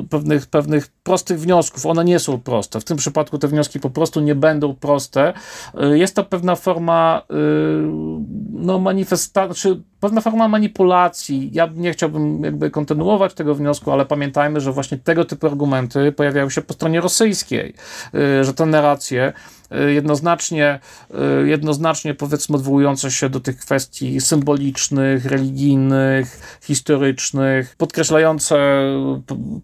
pewnych, 0.10 0.48
pewnych 0.48 0.88
prostych 0.88 1.40
wniosków. 1.40 1.86
One 1.86 2.06
nie 2.06 2.20
są 2.20 2.40
proste. 2.40 2.80
W 2.80 2.84
tym 2.84 2.98
przypadku 2.98 3.38
te 3.38 3.48
wnioski 3.48 3.80
po 3.80 3.90
prostu 3.90 4.20
nie 4.20 4.36
będą 4.36 4.76
proste. 4.76 5.34
Y, 5.94 5.98
jest 5.98 6.16
to 6.16 6.24
pewna 6.24 6.56
forma 6.56 7.22
y, 7.22 7.36
no, 8.52 8.80
manifestacji, 8.80 9.84
pewna 10.00 10.22
forma 10.22 10.48
manipulacji. 10.48 11.50
Ja 11.54 11.70
nie 11.76 11.94
chciałbym 11.94 12.44
jakby 12.44 12.72
kontynuować 12.72 13.34
tego 13.34 13.56
wniosku, 13.56 13.92
ale 13.92 14.06
pamiętajmy, 14.06 14.62
że 14.62 14.72
właśnie 14.72 14.98
tego 14.98 15.26
typu 15.26 15.48
argumenty 15.48 16.12
pojawiają 16.12 16.50
się 16.50 16.62
po 16.62 16.74
stronie 16.74 17.02
rosyjskiej, 17.02 17.74
y, 18.16 18.44
że 18.44 18.54
te 18.54 18.66
narracje 18.66 19.34
Y, 19.76 19.94
jednoznacznie, 19.94 20.80
y, 21.44 21.48
jednoznacznie 21.48 22.14
powiedzmy 22.14 22.56
odwołujące 22.56 23.12
się 23.12 23.30
do 23.30 23.40
tych 23.40 23.58
kwestii 23.58 24.22
symbolicznych, 24.22 25.26
religijnych, 25.26 26.60
historycznych, 26.62 27.76
podkreślające 27.76 28.58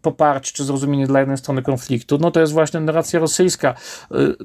poparcie 0.02 0.52
czy 0.54 0.64
zrozumienie 0.64 1.08
dla 1.08 1.20
jednej 1.20 1.38
strony 1.38 1.62
konfliktu, 1.62 2.18
no 2.18 2.32
to 2.32 2.40
jest 2.40 2.54
właśnie 2.54 2.80
narracja 2.80 3.20
rosyjska. 3.20 3.74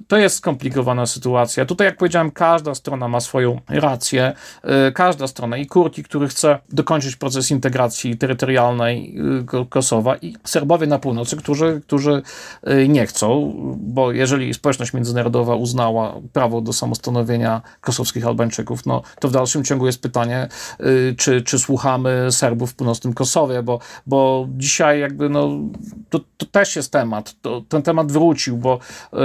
To 0.09 0.17
jest 0.17 0.37
skomplikowana 0.37 1.07
sytuacja. 1.07 1.65
Tutaj, 1.65 1.87
jak 1.87 1.97
powiedziałem, 1.97 2.31
każda 2.31 2.75
strona 2.75 3.09
ma 3.09 3.21
swoją 3.21 3.61
rację, 3.69 4.33
każda 4.95 5.27
strona 5.27 5.57
i 5.57 5.67
Kurki, 5.81 6.03
który 6.03 6.29
chce 6.29 6.59
dokończyć 6.73 7.17
proces 7.17 7.51
integracji 7.51 8.19
terytorialnej 8.19 9.17
Kosowa 9.69 10.17
i 10.17 10.37
Serbowie 10.45 10.87
na 10.87 10.99
północy, 10.99 11.37
którzy, 11.37 11.81
którzy 11.87 12.23
nie 12.89 13.07
chcą, 13.07 13.55
bo 13.79 14.13
jeżeli 14.13 14.55
społeczność 14.55 14.93
międzynarodowa 14.93 15.55
uznała 15.55 16.15
prawo 16.33 16.61
do 16.61 16.73
samostanowienia 16.73 17.63
kosowskich 17.81 18.27
Albańczyków, 18.27 18.87
no 18.87 19.03
to 19.21 19.29
w 19.29 19.33
dalszym 19.33 19.65
ciągu 19.65 19.87
jest 19.87 20.03
pytanie, 20.03 20.49
y, 20.81 21.15
czy, 21.19 21.43
czy 21.43 21.59
słuchamy 21.59 22.27
Serbów 22.31 22.71
w 22.71 22.75
północnym 22.75 23.15
Kosowie, 23.15 23.63
bo, 23.63 23.79
bo 24.07 24.49
dzisiaj 24.57 25.01
jakby 25.01 25.29
no, 25.29 25.49
to, 26.11 26.21
to 26.37 26.47
też 26.47 26.77
jest 26.77 26.93
temat, 26.93 27.35
to, 27.43 27.63
ten 27.69 27.83
temat 27.83 28.13
wrócił, 28.13 28.57
bo 28.57 28.79
y, 29.13 29.19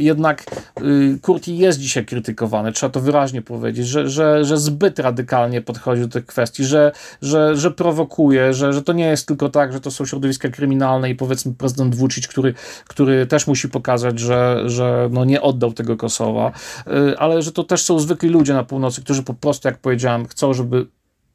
jednak 0.00 0.44
y, 0.80 1.18
Kurti 1.22 1.58
jest 1.58 1.78
dzisiaj 1.78 2.06
krytykowany, 2.06 2.72
trzeba 2.72 2.90
to 2.90 3.00
wyraźnie 3.00 3.42
powiedzieć, 3.42 3.86
że, 3.86 4.08
że, 4.08 4.44
że 4.44 4.58
zbyt 4.58 4.98
radykalnie 4.98 5.60
podchodzi 5.76 6.02
do 6.02 6.08
tych 6.08 6.26
kwestii, 6.26 6.64
że, 6.64 6.92
że, 7.22 7.56
że 7.56 7.70
prowokuje, 7.70 8.54
że, 8.54 8.72
że 8.72 8.82
to 8.82 8.92
nie 8.92 9.06
jest 9.06 9.28
tylko 9.28 9.48
tak, 9.48 9.72
że 9.72 9.80
to 9.80 9.90
są 9.90 10.06
środowiska 10.06 10.48
kryminalne 10.48 11.10
i 11.10 11.14
powiedzmy 11.14 11.54
prezydent 11.54 11.94
Vucic, 11.94 12.28
który, 12.28 12.54
który 12.88 13.26
też 13.26 13.46
musi 13.46 13.68
pokazać, 13.68 14.18
że, 14.18 14.62
że 14.66 15.08
no 15.12 15.24
nie 15.24 15.42
oddał 15.42 15.72
tego 15.72 15.96
Kosowa, 15.96 16.52
y, 16.86 17.18
ale 17.18 17.42
że 17.42 17.52
to 17.52 17.64
też 17.64 17.82
są 17.82 17.98
zwykli 17.98 18.28
ludzie 18.28 18.54
na 18.54 18.64
północy, 18.64 19.02
którzy 19.02 19.22
po 19.22 19.34
prostu, 19.34 19.68
jak 19.68 19.78
powiedziałem, 19.78 20.26
chcą, 20.26 20.54
żeby 20.54 20.86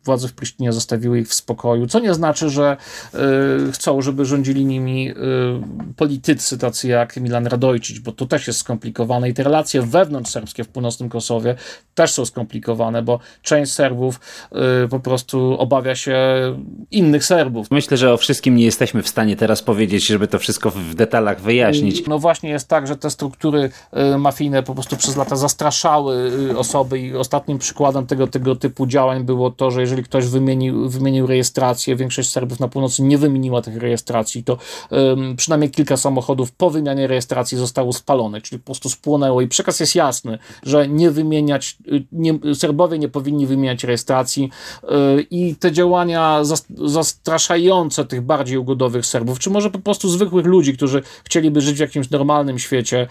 władze 0.05 0.27
w 0.27 0.33
Prisztinie 0.33 0.73
zostawiły 0.73 1.19
ich 1.19 1.27
w 1.27 1.33
spokoju, 1.33 1.87
co 1.87 1.99
nie 1.99 2.13
znaczy, 2.13 2.49
że 2.49 2.77
y, 3.67 3.71
chcą, 3.71 4.01
żeby 4.01 4.25
rządzili 4.25 4.65
nimi 4.65 5.09
y, 5.09 5.13
politycy 5.95 6.57
tacy 6.57 6.87
jak 6.87 7.17
Milan 7.17 7.47
Radojcic, 7.47 7.99
bo 7.99 8.11
to 8.11 8.25
też 8.25 8.47
jest 8.47 8.59
skomplikowane 8.59 9.29
i 9.29 9.33
te 9.33 9.43
relacje 9.43 9.81
wewnątrz 9.81 10.31
serbskie 10.31 10.63
w 10.63 10.67
północnym 10.67 11.09
Kosowie 11.09 11.55
też 11.95 12.11
są 12.11 12.25
skomplikowane, 12.25 13.01
bo 13.01 13.19
część 13.41 13.71
Serbów 13.71 14.19
y, 14.85 14.87
po 14.87 14.99
prostu 14.99 15.55
obawia 15.59 15.95
się 15.95 16.17
innych 16.91 17.25
Serbów. 17.25 17.71
Myślę, 17.71 17.97
że 17.97 18.13
o 18.13 18.17
wszystkim 18.17 18.55
nie 18.55 18.65
jesteśmy 18.65 19.03
w 19.03 19.07
stanie 19.07 19.35
teraz 19.35 19.63
powiedzieć, 19.63 20.07
żeby 20.07 20.27
to 20.27 20.39
wszystko 20.39 20.71
w 20.71 20.95
detalach 20.95 21.41
wyjaśnić. 21.41 22.07
No 22.07 22.19
właśnie 22.19 22.49
jest 22.49 22.67
tak, 22.67 22.87
że 22.87 22.97
te 22.97 23.09
struktury 23.09 23.69
y, 24.13 24.17
mafijne 24.17 24.63
po 24.63 24.73
prostu 24.73 24.97
przez 24.97 25.15
lata 25.15 25.35
zastraszały 25.35 26.31
y, 26.51 26.57
osoby 26.57 26.99
i 26.99 27.15
ostatnim 27.15 27.57
przykładem 27.57 28.07
tego, 28.07 28.27
tego 28.27 28.55
typu 28.55 28.87
działań 28.87 29.23
było 29.23 29.51
to, 29.51 29.71
że 29.71 29.81
jeżeli 29.91 30.03
ktoś 30.03 30.25
wymienił, 30.25 30.89
wymienił 30.89 31.27
rejestrację, 31.27 31.95
większość 31.95 32.29
Serbów 32.29 32.59
na 32.59 32.67
północy 32.67 33.03
nie 33.03 33.17
wymieniła 33.17 33.61
tych 33.61 33.77
rejestracji, 33.77 34.43
to 34.43 34.57
um, 34.89 35.35
przynajmniej 35.35 35.71
kilka 35.71 35.97
samochodów 35.97 36.51
po 36.51 36.69
wymianie 36.69 37.07
rejestracji 37.07 37.57
zostało 37.57 37.93
spalone, 37.93 38.41
czyli 38.41 38.59
po 38.59 38.65
prostu 38.65 38.89
spłonęło. 38.89 39.41
I 39.41 39.47
przekaz 39.47 39.79
jest 39.79 39.95
jasny, 39.95 40.37
że 40.63 40.87
nie 40.87 41.11
wymieniać, 41.11 41.77
nie, 42.11 42.39
Serbowie 42.55 42.99
nie 42.99 43.09
powinni 43.09 43.47
wymieniać 43.47 43.83
rejestracji 43.83 44.49
yy, 44.83 45.21
i 45.31 45.55
te 45.55 45.71
działania 45.71 46.41
zastraszające 46.77 48.05
tych 48.05 48.21
bardziej 48.21 48.57
ugodowych 48.57 49.05
Serbów, 49.05 49.39
czy 49.39 49.49
może 49.49 49.69
po 49.69 49.79
prostu 49.79 50.09
zwykłych 50.09 50.45
ludzi, 50.45 50.73
którzy 50.73 51.01
chcieliby 51.23 51.61
żyć 51.61 51.77
w 51.77 51.79
jakimś 51.79 52.09
normalnym 52.09 52.59
świecie, 52.59 53.07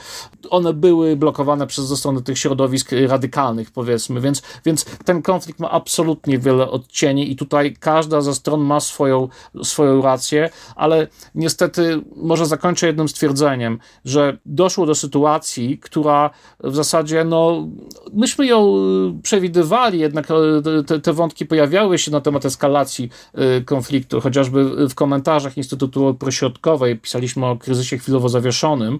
one 0.51 0.73
były 0.73 1.17
blokowane 1.17 1.67
przez 1.67 1.85
ze 1.85 1.97
strony 1.97 2.23
tych 2.23 2.39
środowisk 2.39 2.91
radykalnych, 3.09 3.71
powiedzmy, 3.71 4.21
więc, 4.21 4.43
więc 4.65 4.85
ten 5.05 5.23
konflikt 5.23 5.61
ma 5.61 5.71
absolutnie 5.71 6.39
wiele 6.39 6.70
odcieni 6.71 7.31
i 7.33 7.37
tutaj 7.37 7.77
każda 7.81 8.21
ze 8.21 8.35
stron 8.35 8.61
ma 8.61 8.81
swoją, 8.81 9.29
swoją 9.63 10.03
rację, 10.03 10.51
ale 10.77 11.07
niestety 11.35 12.01
może 12.17 12.47
zakończę 12.47 12.87
jednym 12.87 13.09
stwierdzeniem, 13.09 13.79
że 14.05 14.39
doszło 14.47 14.87
do 14.87 14.95
sytuacji, 14.95 15.79
która 15.79 16.31
w 16.65 16.75
zasadzie, 16.75 17.25
no, 17.25 17.69
myśmy 18.13 18.47
ją 18.47 18.77
y, 19.19 19.23
przewidywali, 19.23 19.99
jednak 19.99 20.29
y, 20.31 20.85
te, 20.85 21.01
te 21.01 21.13
wątki 21.13 21.47
pojawiały 21.47 21.99
się 21.99 22.11
na 22.11 22.21
temat 22.21 22.45
eskalacji 22.45 23.11
y, 23.59 23.65
konfliktu, 23.65 24.21
chociażby 24.21 24.89
w 24.89 24.95
komentarzach 24.95 25.57
Instytutu 25.57 26.15
Prośrodkowej 26.15 26.99
pisaliśmy 26.99 27.47
o 27.47 27.57
kryzysie 27.57 27.99
chwilowo 27.99 28.29
zawieszonym 28.29 28.99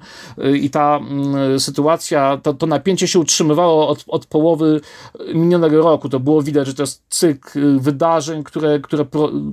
i 0.55 0.71
ta 0.71 0.97
mm, 0.97 1.61
sytuacja, 1.61 2.39
to, 2.43 2.55
to 2.55 2.67
napięcie 2.67 3.09
się 3.09 3.19
utrzymywało 3.19 3.89
od, 3.89 4.05
od 4.09 4.27
połowy 4.27 4.81
minionego 5.35 5.83
roku. 5.83 6.09
To 6.09 6.21
było 6.21 6.43
widać, 6.43 6.67
że 6.67 6.75
to 6.75 6.83
jest 6.83 7.03
cykl 7.09 7.60
wydarzeń, 7.79 8.45
które, 8.45 8.81
które 8.81 9.07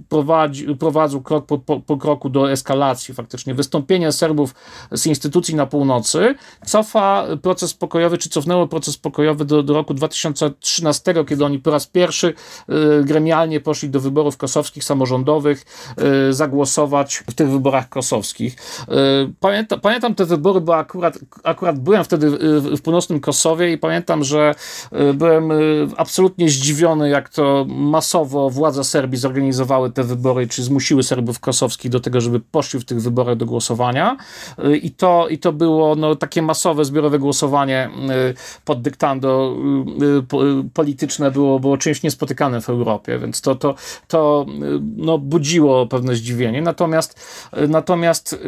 prowadzi, 0.10 0.76
prowadzą 0.76 1.24
krok 1.24 1.46
po, 1.46 1.58
po, 1.58 1.80
po 1.80 1.98
kroku 1.98 2.30
do 2.30 2.52
eskalacji. 2.52 3.14
Faktycznie 3.14 3.54
wystąpienie 3.54 4.12
Serbów 4.12 4.56
z 4.92 5.06
instytucji 5.06 5.56
na 5.56 5.66
północy 5.66 6.36
cofa 6.66 7.26
proces 7.42 7.74
pokojowy, 7.74 8.18
czy 8.18 8.30
cofnęło 8.30 8.68
proces 8.68 8.98
pokojowy 8.98 9.46
do, 9.46 9.64
do 9.64 9.74
roku 9.74 9.94
2013, 9.94 11.14
kiedy 11.28 11.46
oni 11.46 11.60
po 11.60 11.72
raz 11.72 11.88
pierwszy 11.88 12.34
gremialnie 13.04 13.60
poszli 13.60 13.90
do 13.90 14.00
wyborów 14.00 14.38
kosowskich 14.38 14.84
samorządowych, 14.84 15.66
zagłosować 16.30 17.16
w 17.16 17.34
tych 17.34 17.50
wyborach 17.50 17.90
kosowskich. 17.90 18.56
Pamiętam, 19.40 19.80
pamiętam 19.80 20.16
te 20.16 20.26
wybory, 20.26 20.62
bo 20.62 20.76
akurat, 20.76 21.20
akurat 21.44 21.80
byłem 21.80 22.04
wtedy 22.04 22.30
w 22.60 22.82
północnym 22.82 23.20
Kosowie 23.20 23.72
i 23.72 23.78
pamiętam, 23.78 24.24
że 24.24 24.56
byłem 25.14 25.50
absolutnie 25.98 26.50
zdziwiony, 26.50 27.10
jak 27.10 27.30
to 27.30 27.66
masowo 27.98 28.50
władze 28.50 28.84
Serbii 28.84 29.20
zorganizowały 29.20 29.92
te 29.92 30.04
wybory, 30.04 30.48
czy 30.48 30.64
zmusiły 30.64 31.04
Serbów 31.04 31.40
kosowskich 31.40 31.92
do 31.92 32.00
tego, 32.00 32.22
żeby 32.22 32.40
poszli 32.40 32.80
w 32.80 32.86
tych 32.86 33.02
wyborach 33.02 33.36
do 33.36 33.46
głosowania. 33.46 34.18
Y, 34.66 34.78
I 34.78 34.92
to, 34.92 35.28
i 35.28 35.38
to 35.38 35.54
było 35.54 35.96
no, 35.96 36.16
takie 36.16 36.42
masowe, 36.42 36.86
zbiorowe 36.86 37.20
głosowanie 37.20 37.90
y, 38.32 38.64
pod 38.66 38.82
dyktando 38.82 39.56
y, 40.64 40.70
polityczne 40.74 41.32
było, 41.32 41.60
było 41.60 41.78
czymś 41.78 42.04
niespotykanym 42.04 42.62
w 42.62 42.70
Europie, 42.70 43.20
więc 43.20 43.42
to, 43.42 43.56
to, 43.56 43.76
to 44.08 44.46
no, 44.98 45.18
budziło 45.18 45.88
pewne 45.88 46.16
zdziwienie. 46.16 46.62
Natomiast, 46.62 47.20
natomiast 47.68 48.40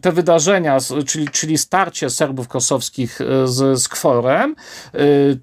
te 0.00 0.12
wydarzenia, 0.12 0.78
czyli, 1.06 1.28
czyli 1.28 1.58
starcie 1.58 2.10
Serbów 2.10 2.48
kosowskich 2.48 3.18
z, 3.44 3.80
z 3.80 3.88
Kworem, 3.88 4.54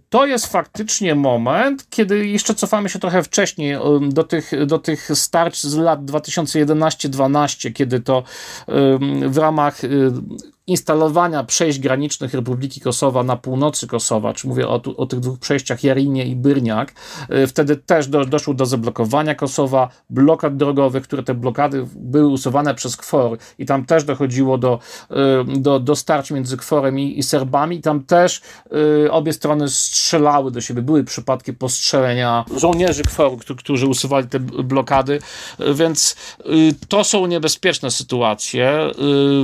to 0.09 0.25
jest 0.25 0.45
faktycznie 0.47 1.15
moment, 1.15 1.89
kiedy 1.89 2.27
jeszcze 2.27 2.55
cofamy 2.55 2.89
się 2.89 2.99
trochę 2.99 3.23
wcześniej 3.23 3.54
do 4.09 4.23
tych, 4.23 4.65
do 4.65 4.79
tych 4.79 5.09
starć 5.13 5.63
z 5.63 5.75
lat 5.75 6.05
2011-12, 6.05 7.73
kiedy 7.73 7.99
to 7.99 8.23
w 9.27 9.37
ramach 9.37 9.81
instalowania 10.67 11.43
przejść 11.43 11.79
granicznych 11.79 12.33
Republiki 12.33 12.81
Kosowa 12.81 13.23
na 13.23 13.35
północy 13.35 13.87
Kosowa, 13.87 14.33
czy 14.33 14.47
mówię 14.47 14.67
o, 14.67 14.81
o 14.97 15.05
tych 15.05 15.19
dwóch 15.19 15.39
przejściach 15.39 15.83
Jarinie 15.83 16.25
i 16.25 16.35
Byrniak, 16.35 16.93
y, 17.43 17.47
wtedy 17.47 17.75
też 17.75 18.07
do, 18.07 18.25
doszło 18.25 18.53
do 18.53 18.65
zablokowania 18.65 19.35
Kosowa, 19.35 19.89
blokad 20.09 20.57
drogowych, 20.57 21.03
które 21.03 21.23
te 21.23 21.33
blokady 21.33 21.85
były 21.95 22.27
usuwane 22.27 22.75
przez 22.75 22.97
KFOR 22.97 23.37
i 23.59 23.65
tam 23.65 23.85
też 23.85 24.03
dochodziło 24.03 24.57
do, 24.57 24.79
y, 25.11 25.59
do, 25.59 25.79
do 25.79 25.95
starć 25.95 26.31
między 26.31 26.57
KFORem 26.57 26.99
i, 26.99 27.19
i 27.19 27.23
Serbami 27.23 27.81
tam 27.81 28.03
też 28.03 28.41
y, 29.05 29.11
obie 29.11 29.33
strony 29.33 29.69
strzelały 29.69 30.51
do 30.51 30.61
siebie. 30.61 30.81
Były 30.81 31.03
przypadki 31.03 31.53
postrzelenia 31.53 32.45
żołnierzy 32.57 33.03
KFOR, 33.03 33.37
którzy 33.57 33.87
usuwali 33.87 34.27
te 34.27 34.39
blokady, 34.39 35.19
więc 35.75 36.15
to 36.87 37.03
są 37.03 37.25
niebezpieczne 37.25 37.91
sytuacje. 37.91 38.91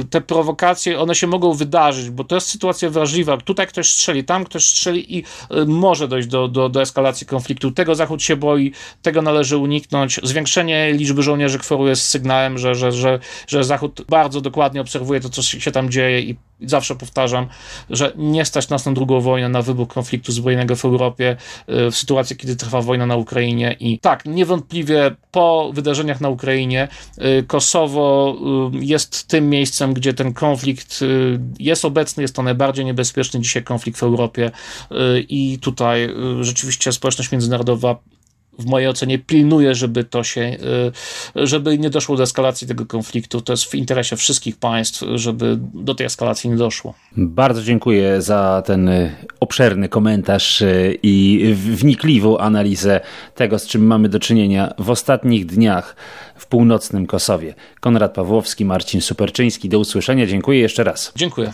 Te 0.09 0.21
prowokacje, 0.21 0.99
one 0.99 1.10
one 1.11 1.15
się 1.15 1.27
mogą 1.27 1.53
wydarzyć, 1.53 2.09
bo 2.09 2.23
to 2.23 2.35
jest 2.35 2.47
sytuacja 2.47 2.89
wrażliwa. 2.89 3.37
Tutaj 3.37 3.67
ktoś 3.67 3.89
strzeli, 3.89 4.23
tam 4.23 4.43
ktoś 4.43 4.67
strzeli 4.67 5.17
i 5.17 5.19
y, 5.19 5.65
może 5.65 6.07
dojść 6.07 6.27
do, 6.27 6.47
do, 6.47 6.69
do 6.69 6.81
eskalacji 6.81 7.27
konfliktu. 7.27 7.71
Tego 7.71 7.95
Zachód 7.95 8.23
się 8.23 8.35
boi, 8.35 8.71
tego 9.01 9.21
należy 9.21 9.57
uniknąć. 9.57 10.19
Zwiększenie 10.23 10.93
liczby 10.93 11.23
żołnierzy 11.23 11.59
kworu 11.59 11.87
jest 11.87 12.07
sygnałem, 12.07 12.57
że, 12.57 12.75
że, 12.75 12.91
że, 12.91 13.19
że 13.47 13.63
Zachód 13.63 14.01
bardzo 14.09 14.41
dokładnie 14.41 14.81
obserwuje 14.81 15.19
to, 15.19 15.29
co 15.29 15.41
się 15.41 15.71
tam 15.71 15.89
dzieje 15.89 16.21
i 16.21 16.35
zawsze 16.61 16.95
powtarzam, 16.95 17.47
że 17.89 18.13
nie 18.15 18.45
stać 18.45 18.69
nas 18.69 18.85
na 18.85 18.91
drugą 18.91 19.21
wojnę, 19.21 19.49
na 19.49 19.61
wybuch 19.61 19.87
konfliktu 19.87 20.31
zbrojnego 20.31 20.75
w 20.75 20.85
Europie, 20.85 21.37
y, 21.69 21.91
w 21.91 21.95
sytuacji, 21.95 22.35
kiedy 22.35 22.55
trwa 22.55 22.81
wojna 22.81 23.05
na 23.05 23.15
Ukrainie. 23.15 23.75
I 23.79 23.99
tak, 23.99 24.25
niewątpliwie 24.25 25.15
po 25.31 25.71
wydarzeniach 25.73 26.21
na 26.21 26.29
Ukrainie 26.29 26.87
y, 27.17 27.43
Kosowo 27.47 28.35
jest 28.73 29.27
tym 29.27 29.49
miejscem, 29.49 29.93
gdzie 29.93 30.13
ten 30.13 30.33
konflikt 30.33 31.00
jest 31.59 31.85
obecny, 31.85 32.23
jest 32.23 32.35
to 32.35 32.43
najbardziej 32.43 32.85
niebezpieczny 32.85 33.39
dzisiaj 33.39 33.63
konflikt 33.63 33.99
w 33.99 34.03
Europie 34.03 34.51
y, 34.91 35.25
i 35.29 35.59
tutaj 35.59 36.05
y, 36.39 36.43
rzeczywiście 36.43 36.91
społeczność 36.91 37.31
międzynarodowa 37.31 37.95
w 38.59 38.65
mojej 38.65 38.87
ocenie 38.89 39.19
pilnuje, 39.19 39.75
żeby 39.75 40.03
to 40.03 40.23
się, 40.23 40.57
żeby 41.35 41.77
nie 41.77 41.89
doszło 41.89 42.17
do 42.17 42.23
eskalacji 42.23 42.67
tego 42.67 42.85
konfliktu. 42.85 43.41
To 43.41 43.53
jest 43.53 43.63
w 43.63 43.75
interesie 43.75 44.15
wszystkich 44.15 44.57
państw, 44.57 45.03
żeby 45.15 45.57
do 45.73 45.95
tej 45.95 46.05
eskalacji 46.05 46.49
nie 46.49 46.55
doszło. 46.55 46.93
Bardzo 47.17 47.63
dziękuję 47.63 48.21
za 48.21 48.63
ten 48.65 48.89
obszerny 49.39 49.89
komentarz 49.89 50.63
i 51.03 51.45
wnikliwą 51.53 52.37
analizę 52.37 53.01
tego, 53.35 53.59
z 53.59 53.67
czym 53.67 53.87
mamy 53.87 54.09
do 54.09 54.19
czynienia 54.19 54.73
w 54.79 54.89
ostatnich 54.89 55.45
dniach 55.45 55.95
w 56.35 56.47
północnym 56.47 57.07
Kosowie. 57.07 57.53
Konrad 57.79 58.13
Pawłowski, 58.13 58.65
Marcin 58.65 59.01
Superczyński. 59.01 59.69
Do 59.69 59.79
usłyszenia. 59.79 60.25
Dziękuję 60.25 60.59
jeszcze 60.59 60.83
raz. 60.83 61.11
Dziękuję. 61.15 61.53